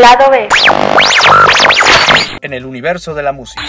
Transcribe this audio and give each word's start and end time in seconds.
Lado 0.00 0.30
B. 0.30 0.46
En 2.42 2.52
el 2.52 2.66
universo 2.66 3.14
de 3.14 3.22
la 3.22 3.32
música. 3.32 3.62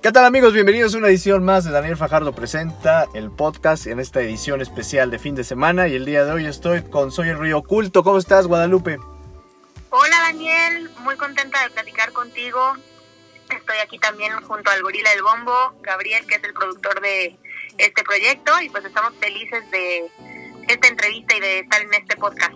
¿Qué 0.00 0.12
tal 0.12 0.24
amigos? 0.24 0.52
Bienvenidos 0.52 0.94
a 0.94 0.98
una 0.98 1.08
edición 1.08 1.44
más 1.44 1.64
de 1.64 1.72
Daniel 1.72 1.96
Fajardo 1.96 2.32
Presenta, 2.32 3.06
el 3.14 3.32
podcast 3.32 3.88
en 3.88 3.98
esta 3.98 4.20
edición 4.20 4.60
especial 4.60 5.10
de 5.10 5.18
fin 5.18 5.34
de 5.34 5.42
semana 5.42 5.88
y 5.88 5.96
el 5.96 6.04
día 6.04 6.24
de 6.24 6.30
hoy 6.30 6.46
estoy 6.46 6.82
con 6.82 7.10
Soy 7.10 7.30
el 7.30 7.38
Río 7.38 7.58
Oculto. 7.58 8.04
¿Cómo 8.04 8.18
estás 8.18 8.46
Guadalupe? 8.46 8.98
Hola 9.90 10.16
Daniel, 10.26 10.88
muy 11.00 11.16
contenta 11.16 11.60
de 11.64 11.70
platicar 11.70 12.12
contigo. 12.12 12.76
Estoy 13.50 13.78
aquí 13.84 13.98
también 13.98 14.40
junto 14.42 14.70
al 14.70 14.82
Gorila 14.82 15.10
del 15.10 15.22
Bombo, 15.22 15.74
Gabriel, 15.82 16.24
que 16.26 16.36
es 16.36 16.44
el 16.44 16.52
productor 16.52 17.00
de 17.00 17.36
este 17.76 18.04
proyecto 18.04 18.52
y 18.60 18.68
pues 18.68 18.84
estamos 18.84 19.14
felices 19.18 19.68
de 19.72 20.10
esta 20.68 20.88
entrevista 20.88 21.36
y 21.36 21.40
de 21.40 21.58
estar 21.60 21.82
en 21.82 21.94
este 21.94 22.16
podcast. 22.16 22.52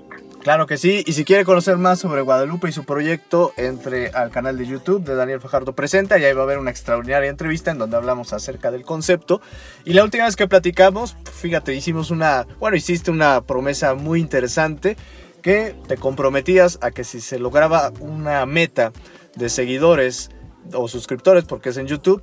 Claro 0.47 0.69
que 0.69 0.77
sí, 0.77 1.03
y 1.05 1.15
si 1.15 1.25
quiere 1.25 1.45
conocer 1.45 1.77
más 1.77 1.99
sobre 1.99 2.21
Guadalupe 2.21 2.69
y 2.69 2.73
su 2.73 2.85
proyecto, 2.85 3.53
entre 3.57 4.11
al 4.11 4.31
canal 4.31 4.57
de 4.57 4.65
YouTube 4.65 5.03
de 5.03 5.17
Daniel 5.17 5.41
Fajardo 5.41 5.75
Presenta 5.75 6.19
y 6.19 6.25
ahí 6.25 6.33
va 6.35 6.43
a 6.43 6.45
haber 6.45 6.59
una 6.59 6.71
extraordinaria 6.71 7.29
entrevista 7.29 7.73
en 7.73 7.79
donde 7.79 7.97
hablamos 7.97 8.33
acerca 8.33 8.71
del 8.71 8.85
concepto. 8.85 9.41
Y 9.85 9.95
la 9.95 10.05
última 10.05 10.25
vez 10.25 10.37
que 10.37 10.47
platicamos, 10.47 11.17
fíjate, 11.41 11.75
hicimos 11.75 12.13
una, 12.13 12.47
bueno, 12.61 12.77
hiciste 12.77 13.11
una 13.11 13.41
promesa 13.41 13.95
muy 13.95 14.21
interesante 14.21 14.97
que 15.43 15.75
te 15.89 15.97
comprometías 15.97 16.79
a 16.81 16.93
que 16.93 17.03
si 17.03 17.21
se 17.21 17.41
lograba 17.41 17.93
una 17.99 18.47
meta 18.47 18.93
de 19.35 19.49
seguidores 19.49 20.31
o 20.73 20.87
suscriptores, 20.87 21.45
porque 21.45 21.71
es 21.71 21.77
en 21.77 21.89
YouTube, 21.89 22.23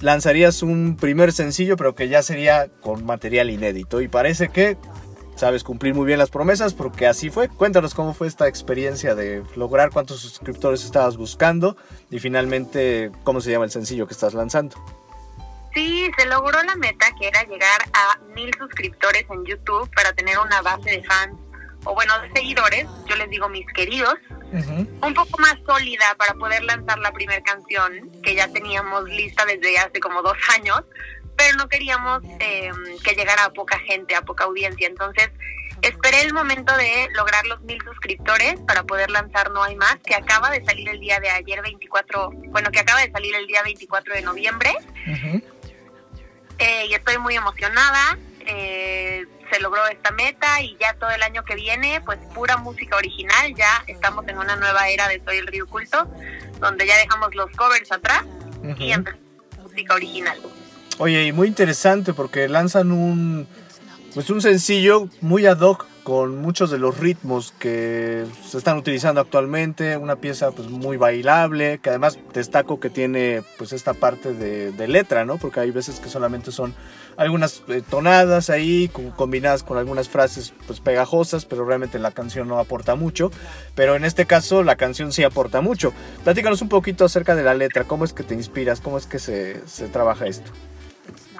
lanzarías 0.00 0.62
un 0.62 0.96
primer 0.96 1.32
sencillo, 1.32 1.76
pero 1.76 1.94
que 1.94 2.08
ya 2.08 2.22
sería 2.22 2.68
con 2.80 3.04
material 3.04 3.50
inédito. 3.50 4.00
Y 4.00 4.08
parece 4.08 4.48
que 4.48 4.76
sabes 5.36 5.64
cumplir 5.64 5.94
muy 5.94 6.06
bien 6.06 6.18
las 6.18 6.30
promesas 6.30 6.74
porque 6.74 7.06
así 7.06 7.30
fue. 7.30 7.48
Cuéntanos 7.48 7.94
cómo 7.94 8.14
fue 8.14 8.26
esta 8.26 8.48
experiencia 8.48 9.14
de 9.14 9.42
lograr 9.56 9.90
cuántos 9.90 10.20
suscriptores 10.20 10.84
estabas 10.84 11.16
buscando 11.16 11.76
y 12.10 12.18
finalmente 12.18 13.10
cómo 13.24 13.40
se 13.40 13.50
llama 13.50 13.64
el 13.64 13.70
sencillo 13.70 14.06
que 14.06 14.14
estás 14.14 14.34
lanzando. 14.34 14.76
Sí, 15.74 16.08
se 16.16 16.26
logró 16.26 16.62
la 16.62 16.76
meta 16.76 17.06
que 17.18 17.28
era 17.28 17.42
llegar 17.44 17.80
a 17.92 18.18
mil 18.34 18.50
suscriptores 18.56 19.24
en 19.28 19.44
YouTube 19.44 19.90
para 19.94 20.12
tener 20.12 20.38
una 20.38 20.62
base 20.62 20.90
de 20.90 21.02
fans 21.02 21.34
o 21.84 21.94
bueno, 21.94 22.18
de 22.20 22.30
seguidores, 22.32 22.86
yo 23.06 23.16
les 23.16 23.28
digo 23.30 23.48
mis 23.48 23.66
queridos, 23.74 24.14
un 24.52 25.14
poco 25.14 25.38
más 25.38 25.56
sólida 25.66 26.14
para 26.16 26.34
poder 26.34 26.62
lanzar 26.62 26.98
la 26.98 27.12
primera 27.12 27.42
canción 27.42 28.10
que 28.22 28.34
ya 28.34 28.48
teníamos 28.48 29.04
lista 29.04 29.44
desde 29.44 29.76
hace 29.78 30.00
como 30.00 30.22
dos 30.22 30.36
años, 30.54 30.82
pero 31.36 31.56
no 31.56 31.68
queríamos 31.68 32.22
em, 32.38 32.98
que 33.02 33.14
llegara 33.14 33.44
a 33.44 33.52
poca 33.52 33.78
gente, 33.80 34.14
a 34.14 34.22
poca 34.22 34.44
audiencia. 34.44 34.86
Entonces, 34.86 35.30
esperé 35.82 36.22
el 36.22 36.32
momento 36.32 36.76
de 36.76 37.08
lograr 37.14 37.44
los 37.46 37.60
mil 37.62 37.80
suscriptores 37.82 38.60
para 38.66 38.84
poder 38.84 39.10
lanzar 39.10 39.50
No 39.50 39.62
Hay 39.62 39.76
Más, 39.76 39.96
que 40.04 40.14
acaba 40.14 40.50
de 40.50 40.64
salir 40.64 40.88
el 40.88 41.00
día 41.00 41.20
de 41.20 41.30
ayer 41.30 41.62
24, 41.62 42.30
bueno, 42.30 42.70
que 42.70 42.80
acaba 42.80 43.00
de 43.00 43.10
salir 43.10 43.34
el 43.34 43.46
día 43.46 43.62
24 43.62 44.14
de 44.14 44.22
noviembre. 44.22 44.74
Eh, 46.58 46.86
y 46.88 46.94
estoy 46.94 47.18
muy 47.18 47.34
emocionada. 47.34 48.18
Eh, 48.46 49.24
se 49.50 49.60
logró 49.60 49.86
esta 49.86 50.10
meta 50.10 50.60
y 50.62 50.76
ya 50.80 50.94
todo 50.94 51.10
el 51.10 51.22
año 51.22 51.44
que 51.44 51.54
viene, 51.54 52.00
pues 52.04 52.18
pura 52.34 52.56
música 52.56 52.96
original. 52.96 53.54
Ya 53.54 53.84
estamos 53.86 54.26
en 54.28 54.38
una 54.38 54.56
nueva 54.56 54.88
era 54.88 55.08
de 55.08 55.22
Soy 55.24 55.38
el 55.38 55.46
Río 55.46 55.66
Culto, 55.66 56.08
donde 56.60 56.86
ya 56.86 56.96
dejamos 56.96 57.34
los 57.34 57.50
covers 57.52 57.90
atrás 57.92 58.24
y 58.78 58.92
empezamos 58.92 59.24
música 59.62 59.94
original. 59.94 60.38
Oye, 60.98 61.26
y 61.26 61.32
muy 61.32 61.48
interesante 61.48 62.14
porque 62.14 62.48
lanzan 62.48 62.92
un 62.92 63.46
pues 64.14 64.30
un 64.30 64.40
sencillo 64.40 65.08
muy 65.20 65.44
ad 65.44 65.58
hoc 65.60 65.86
con 66.04 66.40
muchos 66.40 66.70
de 66.70 66.78
los 66.78 66.98
ritmos 66.98 67.52
que 67.58 68.26
se 68.46 68.58
están 68.58 68.76
utilizando 68.76 69.20
actualmente, 69.20 69.96
una 69.96 70.16
pieza 70.16 70.52
pues 70.52 70.68
muy 70.68 70.96
bailable, 70.96 71.78
que 71.78 71.88
además 71.88 72.18
destaco 72.32 72.78
que 72.78 72.90
tiene 72.90 73.42
pues 73.58 73.72
esta 73.72 73.94
parte 73.94 74.34
de, 74.34 74.86
letra, 74.86 75.24
¿no? 75.24 75.38
Porque 75.38 75.60
hay 75.60 75.72
veces 75.72 75.98
que 75.98 76.10
solamente 76.10 76.52
son 76.52 76.74
algunas 77.16 77.62
eh, 77.68 77.82
tonadas 77.88 78.50
ahí 78.50 78.88
combinadas 79.16 79.64
con 79.64 79.78
algunas 79.78 80.08
frases 80.08 80.52
pues 80.66 80.78
pegajosas, 80.78 81.46
pero 81.46 81.64
realmente 81.64 81.98
la 81.98 82.12
canción 82.12 82.46
no 82.46 82.60
aporta 82.60 82.94
mucho, 82.94 83.32
pero 83.74 83.96
en 83.96 84.04
este 84.04 84.26
caso 84.26 84.62
la 84.62 84.76
canción 84.76 85.10
sí 85.10 85.24
aporta 85.24 85.60
mucho. 85.60 85.92
Platícanos 86.22 86.62
un 86.62 86.68
poquito 86.68 87.06
acerca 87.06 87.34
de 87.34 87.42
la 87.42 87.54
letra, 87.54 87.84
cómo 87.84 88.04
es 88.04 88.12
que 88.12 88.22
te 88.22 88.34
inspiras, 88.34 88.80
cómo 88.80 88.98
es 88.98 89.06
que 89.06 89.18
se, 89.18 89.66
se 89.66 89.88
trabaja 89.88 90.26
esto. 90.26 90.52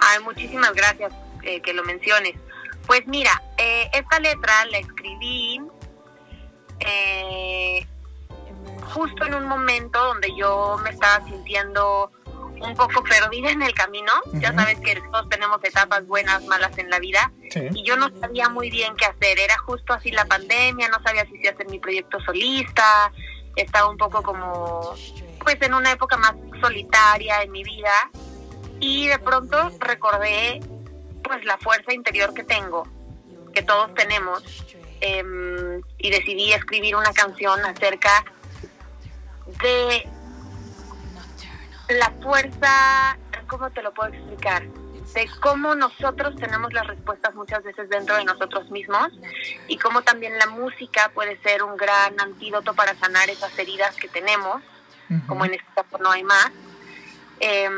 Ay, 0.07 0.23
muchísimas 0.23 0.73
gracias 0.75 1.13
eh, 1.43 1.61
que 1.63 1.73
lo 1.73 1.83
menciones. 1.85 2.35
Pues 2.87 3.07
mira, 3.07 3.43
eh, 3.57 3.89
esta 3.95 4.21
letra 4.21 4.67
la 4.67 4.79
escribí 4.79 5.61
eh, 6.81 7.87
justo 8.93 9.25
en 9.25 9.35
un 9.35 9.47
momento 9.47 10.05
donde 10.05 10.29
yo 10.37 10.79
me 10.85 10.91
estaba 10.91 11.25
sintiendo 11.25 12.13
un 12.61 12.75
poco 12.75 13.03
perdida 13.03 13.51
en 13.51 13.63
el 13.63 13.73
camino. 13.73 14.13
Ya 14.35 14.53
sabes 14.53 14.79
que 14.81 15.01
todos 15.11 15.29
tenemos 15.31 15.59
etapas 15.65 16.07
buenas, 16.07 16.45
malas 16.45 16.77
en 16.77 16.91
la 16.91 16.99
vida. 16.99 17.33
Y 17.73 17.83
yo 17.85 17.97
no 17.97 18.11
sabía 18.21 18.49
muy 18.49 18.71
bien 18.71 18.95
qué 18.97 19.07
hacer. 19.07 19.39
Era 19.39 19.57
justo 19.59 19.95
así 19.95 20.11
la 20.11 20.27
pandemia, 20.27 20.89
no 20.89 21.03
sabía 21.03 21.27
si 21.27 21.47
hacer 21.49 21.67
mi 21.69 21.79
proyecto 21.79 22.21
solista. 22.21 23.11
Estaba 23.57 23.89
un 23.89 23.97
poco 23.97 24.23
como, 24.23 24.95
pues 25.43 25.57
en 25.63 25.75
una 25.75 25.93
época 25.93 26.17
más 26.17 26.35
solitaria 26.61 27.43
en 27.43 27.53
mi 27.53 27.65
vida 27.65 28.11
y 28.85 29.09
de 29.09 29.19
pronto 29.19 29.71
recordé 29.81 30.61
pues 31.23 31.43
la 31.47 31.57
fuerza 31.57 31.95
interior 31.95 32.35
que 32.35 32.45
tengo, 32.45 32.87
que 33.55 33.63
todos 33.63 33.95
tenemos, 33.95 34.43
em, 35.01 35.81
y 35.97 36.11
decidí 36.11 36.53
escribir 36.53 36.95
una 36.95 37.13
canción 37.15 37.65
acerca 37.65 38.25
de 39.63 40.07
la 41.89 42.11
fuerza, 42.23 43.17
¿cómo 43.47 43.71
te 43.71 43.83
lo 43.83 43.95
puedo 43.95 44.13
explicar? 44.13 44.67
De 45.15 45.31
cómo 45.41 45.75
nosotros 45.75 46.37
tenemos 46.37 46.71
las 46.75 46.87
respuestas 46.87 47.35
muchas 47.35 47.63
veces 47.63 47.89
dentro 47.89 48.17
de 48.17 48.25
nosotros 48.25 48.71
mismos 48.71 49.09
y 49.67 49.79
cómo 49.79 50.03
también 50.03 50.37
la 50.39 50.47
música 50.47 51.11
puede 51.15 51.41
ser 51.41 51.63
un 51.63 51.79
gran 51.79 52.21
antídoto 52.21 52.75
para 52.75 52.95
sanar 52.97 53.31
esas 53.31 53.59
heridas 53.59 53.97
que 53.97 54.09
tenemos, 54.09 54.63
como 55.27 55.47
en 55.47 55.55
este 55.55 55.69
caso 55.75 55.97
no 55.99 56.11
hay 56.11 56.23
más 56.23 56.51
eh, 57.41 57.69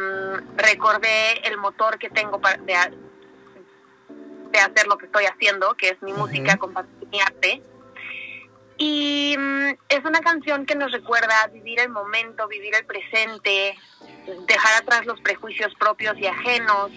recordé 0.57 1.49
el 1.49 1.57
motor 1.59 1.99
que 1.99 2.11
tengo 2.11 2.41
para, 2.41 2.59
de, 2.59 2.75
hacer 2.75 4.87
lo 4.87 4.97
que 4.97 5.07
estoy 5.07 5.25
haciendo, 5.25 5.75
que 5.75 5.91
es 5.91 6.03
mi 6.03 6.13
música, 6.13 6.57
compartir 6.57 7.09
mi 7.09 7.21
arte. 7.21 7.63
Y 8.79 9.37
mm, 9.39 9.69
es 9.89 10.05
una 10.05 10.21
canción 10.21 10.67
que 10.67 10.75
nos 10.75 10.93
recuerda 10.93 11.47
vivir 11.53 11.81
el 11.81 11.89
momento, 11.89 12.47
vivir 12.49 12.75
el 12.75 12.85
presente, 12.85 13.77
dejar 14.47 14.83
atrás 14.83 15.07
los 15.07 15.21
prejuicios 15.21 15.75
propios 15.75 16.19
y 16.19 16.27
ajenos, 16.27 16.91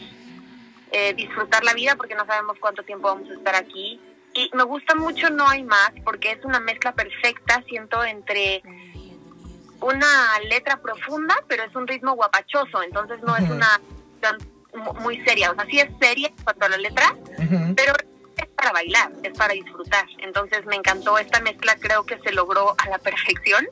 eh, 0.92 1.14
disfrutar 1.14 1.64
la 1.64 1.74
vida 1.74 1.96
porque 1.96 2.16
no 2.16 2.26
sabemos 2.26 2.58
cuánto 2.60 2.84
tiempo 2.84 3.08
vamos 3.08 3.30
a 3.30 3.34
estar 3.34 3.56
aquí. 3.56 4.02
Y 4.34 4.52
me 4.54 4.64
gusta 4.64 4.96
mucho 4.96 5.30
No 5.30 5.48
hay 5.48 5.64
más 5.64 5.92
porque 6.04 6.32
es 6.32 6.46
una 6.46 6.60
mezcla 6.60 6.94
perfecta, 6.94 7.64
siento, 7.68 8.04
entre 8.04 8.62
una 9.82 10.40
letra 10.48 10.82
profunda, 10.82 11.36
pero 11.48 11.64
es 11.64 11.76
un 11.76 11.88
ritmo 11.88 12.14
guapachoso, 12.14 12.82
entonces 12.84 13.20
no 13.22 13.36
es 13.36 13.50
una 13.50 13.80
muy 15.02 15.24
seria, 15.24 15.52
o 15.52 15.56
sea, 15.56 15.66
sí 15.66 15.80
es 15.80 15.90
seria 16.00 16.28
en 16.28 16.44
cuanto 16.44 16.66
a 16.66 16.70
la 16.70 16.78
letra, 16.78 17.16
pero 17.76 17.94
es 18.38 18.48
para 18.56 18.72
bailar, 18.72 19.12
es 19.24 19.38
para 19.38 19.54
disfrutar. 19.54 20.06
Entonces 20.20 20.66
me 20.66 20.76
encantó 20.76 21.18
esta 21.18 21.40
mezcla, 21.42 21.76
creo 21.80 22.06
que 22.06 22.20
se 22.20 22.32
logró 22.32 22.76
a 22.78 22.90
la 22.90 22.98
perfección. 23.00 23.68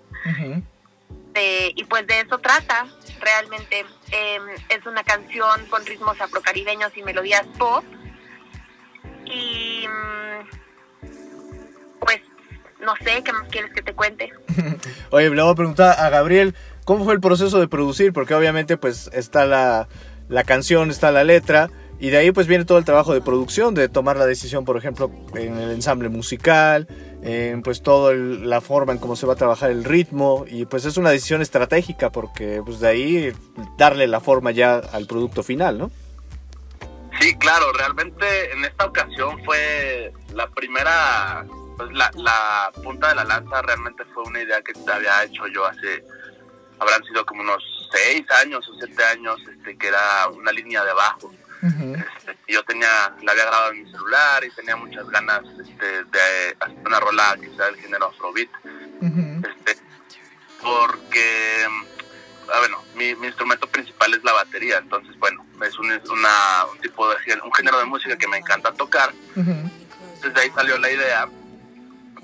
y 1.75 1.83
pues 1.83 2.07
de 2.07 2.21
eso 2.21 2.39
trata, 2.39 2.87
realmente 3.19 3.85
em, 4.11 4.43
es 4.69 4.85
una 4.85 5.03
canción 5.03 5.65
con 5.67 5.85
ritmos 5.85 6.19
afrocaribeños 6.19 6.95
y 6.95 7.03
melodías 7.03 7.45
pop. 7.57 7.83
Y 9.25 9.85
mm, 9.87 11.07
pues 11.99 12.21
no 12.79 12.93
sé, 13.03 13.23
¿qué 13.23 13.33
más 13.33 13.47
quieres 13.49 13.71
que 13.73 13.81
te 13.81 13.93
cuente? 13.93 14.31
Oye, 15.11 15.29
le 15.29 15.41
voy 15.41 15.51
a 15.51 15.55
preguntar 15.55 15.99
a 15.99 16.09
Gabriel, 16.09 16.55
¿cómo 16.85 17.03
fue 17.03 17.13
el 17.13 17.19
proceso 17.19 17.59
de 17.59 17.67
producir? 17.67 18.13
Porque 18.13 18.33
obviamente 18.33 18.77
pues 18.77 19.09
está 19.13 19.45
la, 19.45 19.87
la 20.29 20.43
canción, 20.43 20.91
está 20.91 21.11
la 21.11 21.23
letra, 21.23 21.69
y 21.99 22.09
de 22.09 22.17
ahí 22.17 22.31
pues 22.31 22.47
viene 22.47 22.65
todo 22.65 22.77
el 22.77 22.85
trabajo 22.85 23.13
de 23.13 23.21
producción, 23.21 23.73
de 23.73 23.89
tomar 23.89 24.17
la 24.17 24.25
decisión, 24.25 24.65
por 24.65 24.77
ejemplo, 24.77 25.11
en 25.35 25.57
el 25.57 25.71
ensamble 25.71 26.09
musical, 26.09 26.87
en 27.23 27.63
pues 27.63 27.81
toda 27.81 28.13
la 28.13 28.61
forma 28.61 28.93
en 28.93 28.99
cómo 28.99 29.15
se 29.15 29.25
va 29.25 29.33
a 29.33 29.37
trabajar 29.37 29.71
el 29.71 29.83
ritmo, 29.83 30.45
y 30.47 30.65
pues 30.65 30.85
es 30.85 30.97
una 30.97 31.09
decisión 31.09 31.41
estratégica 31.41 32.11
porque 32.11 32.61
pues 32.63 32.79
de 32.79 32.87
ahí 32.87 33.33
darle 33.77 34.07
la 34.07 34.19
forma 34.19 34.51
ya 34.51 34.77
al 34.77 35.07
producto 35.07 35.41
final, 35.41 35.77
¿no? 35.79 35.91
Sí, 37.19 37.35
claro, 37.35 37.73
realmente 37.73 38.53
en 38.53 38.63
esta 38.63 38.85
ocasión 38.85 39.43
fue 39.43 40.13
la 40.35 40.47
primera 40.51 41.47
pues 41.77 41.91
la, 41.93 42.11
la 42.15 42.71
punta 42.83 43.09
de 43.09 43.15
la 43.15 43.23
lanza 43.23 43.61
realmente 43.61 44.03
fue 44.13 44.23
una 44.23 44.41
idea 44.41 44.61
que 44.61 44.73
había 44.91 45.23
hecho 45.23 45.47
yo 45.47 45.65
hace, 45.65 46.03
habrán 46.79 47.03
sido 47.03 47.25
como 47.25 47.41
unos 47.41 47.63
seis 47.91 48.25
años 48.43 48.67
o 48.67 48.73
siete 48.79 49.03
años, 49.05 49.39
este, 49.49 49.77
que 49.77 49.87
era 49.87 50.27
una 50.29 50.51
línea 50.51 50.83
de 50.83 50.93
bajo. 50.93 51.31
Este, 51.61 52.37
yo 52.47 52.63
tenía, 52.63 53.13
la 53.23 53.31
había 53.31 53.45
grabado 53.45 53.71
en 53.71 53.83
mi 53.83 53.91
celular 53.91 54.43
y 54.43 54.51
tenía 54.51 54.75
muchas 54.75 55.07
ganas 55.09 55.41
este, 55.59 56.03
de 56.03 56.57
hacer 56.59 56.77
una 56.85 56.99
rola 56.99 57.37
quizá 57.39 57.65
del 57.65 57.77
género 57.77 58.07
afrobeat. 58.07 58.49
este, 59.01 59.77
porque, 60.61 61.67
ah, 62.53 62.59
bueno, 62.59 62.83
mi, 62.95 63.09
instrumento 63.27 63.67
principal 63.67 64.13
es 64.13 64.23
la 64.23 64.33
batería, 64.33 64.77
entonces, 64.77 65.17
bueno, 65.19 65.45
es 65.63 65.77
un, 65.77 65.91
una, 66.09 66.65
un 66.71 66.79
tipo 66.79 67.07
de, 67.09 67.15
un 67.43 67.53
género 67.53 67.79
de 67.79 67.85
música 67.85 68.17
que 68.17 68.27
me 68.27 68.37
encanta 68.37 68.73
tocar. 68.73 69.13
Desde 69.35 70.41
ahí 70.41 70.51
salió 70.55 70.77
la 70.79 70.91
idea 70.91 71.27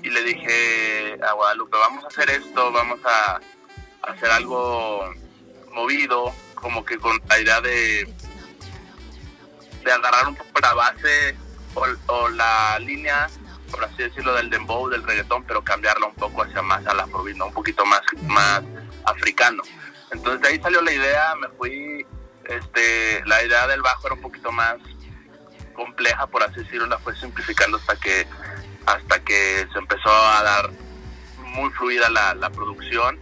y 0.04 0.10
le 0.10 0.22
dije 0.22 1.18
a 1.26 1.32
Guadalupe, 1.32 1.78
vamos 1.78 2.04
a 2.04 2.08
hacer 2.08 2.28
esto, 2.28 2.70
vamos 2.70 3.00
a 3.06 3.40
hacer 4.02 4.30
algo 4.30 5.10
movido, 5.72 6.30
como 6.54 6.84
que 6.84 6.98
con 6.98 7.18
la 7.26 7.40
idea 7.40 7.62
de, 7.62 8.06
de 9.82 9.92
agarrar 9.92 10.28
un 10.28 10.36
poco 10.36 10.60
la 10.60 10.74
base 10.74 11.34
o, 12.06 12.28
la 12.28 12.78
línea, 12.80 13.28
por 13.70 13.82
así 13.82 14.02
decirlo, 14.02 14.34
del 14.34 14.50
dembow, 14.50 14.90
del 14.90 15.02
reggaetón, 15.02 15.42
pero 15.44 15.64
cambiarla 15.64 16.06
un 16.08 16.14
poco 16.14 16.42
hacia 16.42 16.60
más 16.60 16.86
a 16.86 16.92
la 16.92 17.06
un 17.06 17.54
poquito 17.54 17.86
más, 17.86 18.02
más 18.24 18.62
africano. 19.06 19.62
Entonces 20.10 20.42
de 20.42 20.48
ahí 20.48 20.60
salió 20.60 20.82
la 20.82 20.92
idea, 20.92 21.34
me 21.36 21.48
fui, 21.56 22.06
este, 22.44 23.24
la 23.24 23.42
idea 23.42 23.66
del 23.68 23.80
bajo 23.80 24.06
era 24.08 24.16
un 24.16 24.20
poquito 24.20 24.52
más 24.52 24.76
compleja, 25.74 26.26
por 26.26 26.42
así 26.42 26.56
decirlo, 26.56 26.88
la 26.88 26.98
fue 26.98 27.16
simplificando 27.16 27.78
hasta 27.78 27.96
que, 27.96 28.26
hasta 28.86 29.22
que 29.24 29.66
se 29.72 29.78
empezó 29.78 30.10
a 30.10 30.42
dar 30.42 30.70
muy 31.38 31.70
fluida 31.70 32.08
la, 32.10 32.34
la 32.34 32.50
producción 32.50 33.18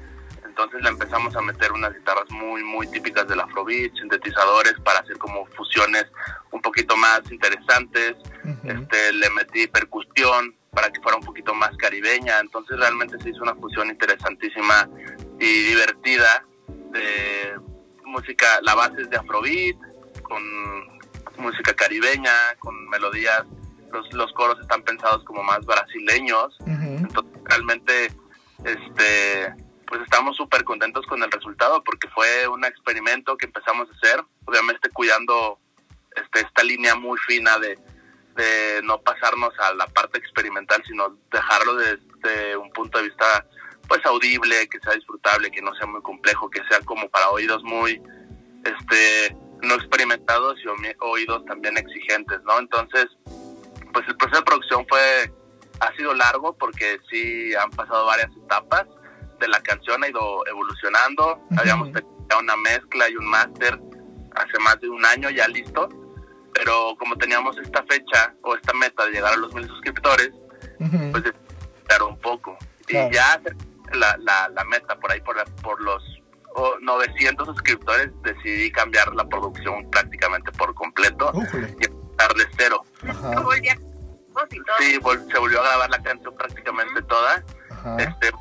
entonces 0.52 0.82
le 0.82 0.90
empezamos 0.90 1.34
a 1.34 1.40
meter 1.40 1.72
unas 1.72 1.94
guitarras 1.94 2.30
muy, 2.30 2.62
muy 2.62 2.86
típicas 2.86 3.26
del 3.26 3.40
Afrobeat, 3.40 3.94
sintetizadores 3.94 4.74
para 4.84 4.98
hacer 4.98 5.16
como 5.16 5.46
fusiones 5.46 6.04
un 6.50 6.60
poquito 6.60 6.94
más 6.94 7.22
interesantes. 7.30 8.16
este, 8.62 9.12
le 9.14 9.30
metí 9.30 9.66
percusión 9.68 10.54
para 10.70 10.90
que 10.90 11.00
fuera 11.00 11.16
un 11.16 11.24
poquito 11.24 11.54
más 11.54 11.74
caribeña. 11.78 12.38
Entonces 12.38 12.78
realmente 12.78 13.18
se 13.22 13.30
hizo 13.30 13.42
una 13.42 13.54
fusión 13.54 13.88
interesantísima 13.88 14.90
y 15.40 15.62
divertida 15.64 16.44
de 16.90 17.58
música, 18.04 18.46
la 18.60 18.74
base 18.74 19.00
es 19.00 19.08
de 19.08 19.16
Afrobeat, 19.16 19.78
con 20.22 20.42
música 21.38 21.72
caribeña, 21.72 22.30
con 22.58 22.90
melodías. 22.90 23.44
Los, 23.92 24.12
los 24.14 24.32
coros 24.32 24.58
están 24.60 24.82
pensados 24.82 25.22
como 25.24 25.42
más 25.42 25.60
brasileños. 25.66 26.56
Entonces 26.66 27.32
realmente 27.44 28.12
este 28.64 29.54
pues 29.92 30.00
estamos 30.04 30.34
súper 30.38 30.64
contentos 30.64 31.04
con 31.06 31.22
el 31.22 31.30
resultado 31.30 31.84
porque 31.84 32.08
fue 32.08 32.48
un 32.48 32.64
experimento 32.64 33.36
que 33.36 33.44
empezamos 33.44 33.86
a 33.90 33.92
hacer, 33.94 34.24
obviamente 34.46 34.88
cuidando 34.88 35.58
este, 36.16 36.40
esta 36.40 36.64
línea 36.64 36.94
muy 36.94 37.18
fina 37.18 37.58
de, 37.58 37.78
no 38.84 38.98
pasarnos 39.02 39.52
a 39.58 39.74
la 39.74 39.86
parte 39.88 40.18
experimental, 40.18 40.82
sino 40.86 41.18
dejarlo 41.30 41.74
desde 41.74 42.56
un 42.56 42.70
punto 42.70 42.96
de 42.96 43.04
vista 43.04 43.46
pues 43.86 44.00
audible, 44.06 44.66
que 44.70 44.80
sea 44.80 44.94
disfrutable, 44.94 45.50
que 45.50 45.60
no 45.60 45.74
sea 45.74 45.86
muy 45.86 46.00
complejo, 46.00 46.48
que 46.48 46.64
sea 46.70 46.80
como 46.80 47.10
para 47.10 47.28
oídos 47.28 47.62
muy 47.62 48.00
este 48.64 49.36
no 49.60 49.74
experimentados 49.74 50.58
y 50.64 50.68
oídos 51.00 51.44
también 51.44 51.76
exigentes, 51.76 52.42
¿no? 52.44 52.58
Entonces, 52.58 53.06
pues 53.92 54.06
el 54.08 54.16
proceso 54.16 54.40
de 54.40 54.44
producción 54.44 54.86
fue 54.88 55.32
ha 55.80 55.92
sido 55.96 56.14
largo 56.14 56.56
porque 56.56 56.98
sí 57.10 57.54
han 57.54 57.70
pasado 57.70 58.06
varias 58.06 58.30
etapas 58.44 58.86
de 59.42 59.48
la 59.48 59.60
canción 59.60 60.02
ha 60.02 60.08
ido 60.08 60.46
evolucionando. 60.46 61.40
Habíamos 61.56 61.92
tenido 61.92 62.38
una 62.40 62.56
mezcla 62.56 63.08
y 63.10 63.16
un 63.16 63.26
máster 63.26 63.78
hace 64.36 64.58
más 64.60 64.80
de 64.80 64.88
un 64.88 65.04
año 65.04 65.28
ya 65.30 65.46
listo, 65.48 65.88
pero 66.54 66.94
como 66.98 67.16
teníamos 67.16 67.58
esta 67.58 67.82
fecha 67.84 68.34
o 68.42 68.54
esta 68.54 68.72
meta 68.74 69.04
de 69.04 69.12
llegar 69.12 69.34
a 69.34 69.36
los 69.36 69.52
mil 69.54 69.66
suscriptores, 69.66 70.30
pues 71.10 71.24
tardó 71.88 72.08
un 72.08 72.20
poco. 72.20 72.56
Y 72.88 72.94
ya 72.94 73.40
la, 73.92 74.16
la, 74.18 74.64
meta 74.64 74.98
por 74.98 75.10
ahí, 75.10 75.20
por, 75.20 75.36
por 75.62 75.80
los 75.82 76.02
900 76.80 77.46
suscriptores, 77.46 78.10
decidí 78.22 78.70
cambiar 78.70 79.12
la 79.14 79.24
producción 79.28 79.90
prácticamente 79.90 80.52
por 80.52 80.72
completo. 80.74 81.32
Y 81.80 81.84
empezar 81.84 81.91
de 82.28 82.46
cero. 82.56 82.84
Sí, 84.78 84.92
se 84.92 85.38
volvió 85.38 85.60
a 85.60 85.62
grabar 85.62 85.90
la 85.90 86.02
canción 86.02 86.34
prácticamente 86.36 87.02
toda. 87.02 87.44
Este, 87.98 88.32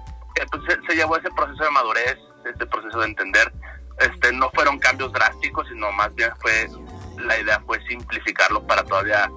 pues, 0.52 0.64
se, 0.88 0.96
llevó 0.96 1.18
ese 1.18 1.30
proceso 1.32 1.64
de 1.64 1.72
madurez, 1.72 2.18
ese 2.46 2.66
proceso 2.66 3.00
de 3.00 3.08
entender. 3.08 3.52
Este, 4.00 4.32
no 4.32 4.50
fueron 4.52 4.80
cambios 4.80 5.12
drásticos, 5.12 5.68
sino 5.68 5.92
más 5.92 6.14
bien 6.16 6.32
fue 6.40 6.70
la 7.18 7.40
idea 7.40 7.62
fue 7.66 7.80
simplificarlo 7.88 8.66
para 8.66 8.84
todavía 8.84 9.30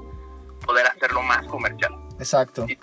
poder 0.65 0.87
hacerlo 0.87 1.23
más 1.23 1.47
comercial. 1.47 1.95
Exacto. 2.19 2.67
Y, 2.69 2.79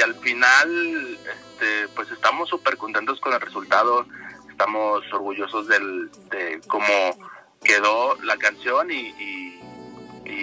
al 0.00 0.14
final, 0.16 1.18
este, 1.32 1.88
pues 1.94 2.10
estamos 2.10 2.48
súper 2.48 2.76
contentos 2.76 3.20
con 3.20 3.32
el 3.32 3.40
resultado, 3.40 4.06
estamos 4.50 5.02
orgullosos 5.12 5.68
del, 5.68 6.10
de 6.30 6.60
cómo 6.66 6.84
quedó 7.62 8.16
la 8.22 8.36
canción 8.36 8.90
y, 8.90 9.10
y, 9.20 9.60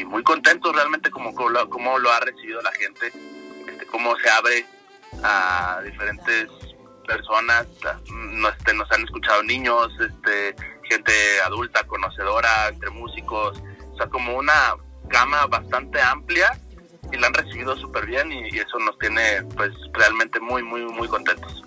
muy 0.06 0.24
contentos 0.24 0.76
realmente 0.76 1.10
como, 1.12 1.34
como, 1.34 2.00
lo 2.00 2.12
ha 2.12 2.20
recibido 2.20 2.62
la 2.62 2.72
gente, 2.72 3.12
este, 3.68 3.86
cómo 3.88 4.16
se 4.18 4.30
abre 4.30 4.66
a 5.24 5.82
diferentes 5.86 6.48
personas, 7.06 7.68
este, 7.68 8.74
nos 8.74 8.92
han 8.92 9.04
escuchado 9.04 9.44
niños, 9.44 9.90
este, 10.00 10.56
gente 10.84 11.14
adulta, 11.46 11.84
conocedora, 11.86 12.70
entre 12.70 12.90
músicos, 12.90 13.62
o 13.94 13.98
sea, 13.98 14.08
como 14.08 14.36
una 14.38 14.76
gama 15.06 15.46
bastante 15.48 16.00
amplia 16.02 16.60
y 17.12 17.18
la 17.18 17.28
han 17.28 17.34
recibido 17.34 17.76
súper 17.78 18.06
bien 18.06 18.32
y, 18.32 18.58
eso 18.58 18.78
nos 18.80 18.98
tiene 19.00 19.44
pues 19.56 19.72
realmente 19.94 20.40
muy, 20.40 20.64
muy, 20.64 20.82
muy 20.86 21.08
contentos. 21.08 21.64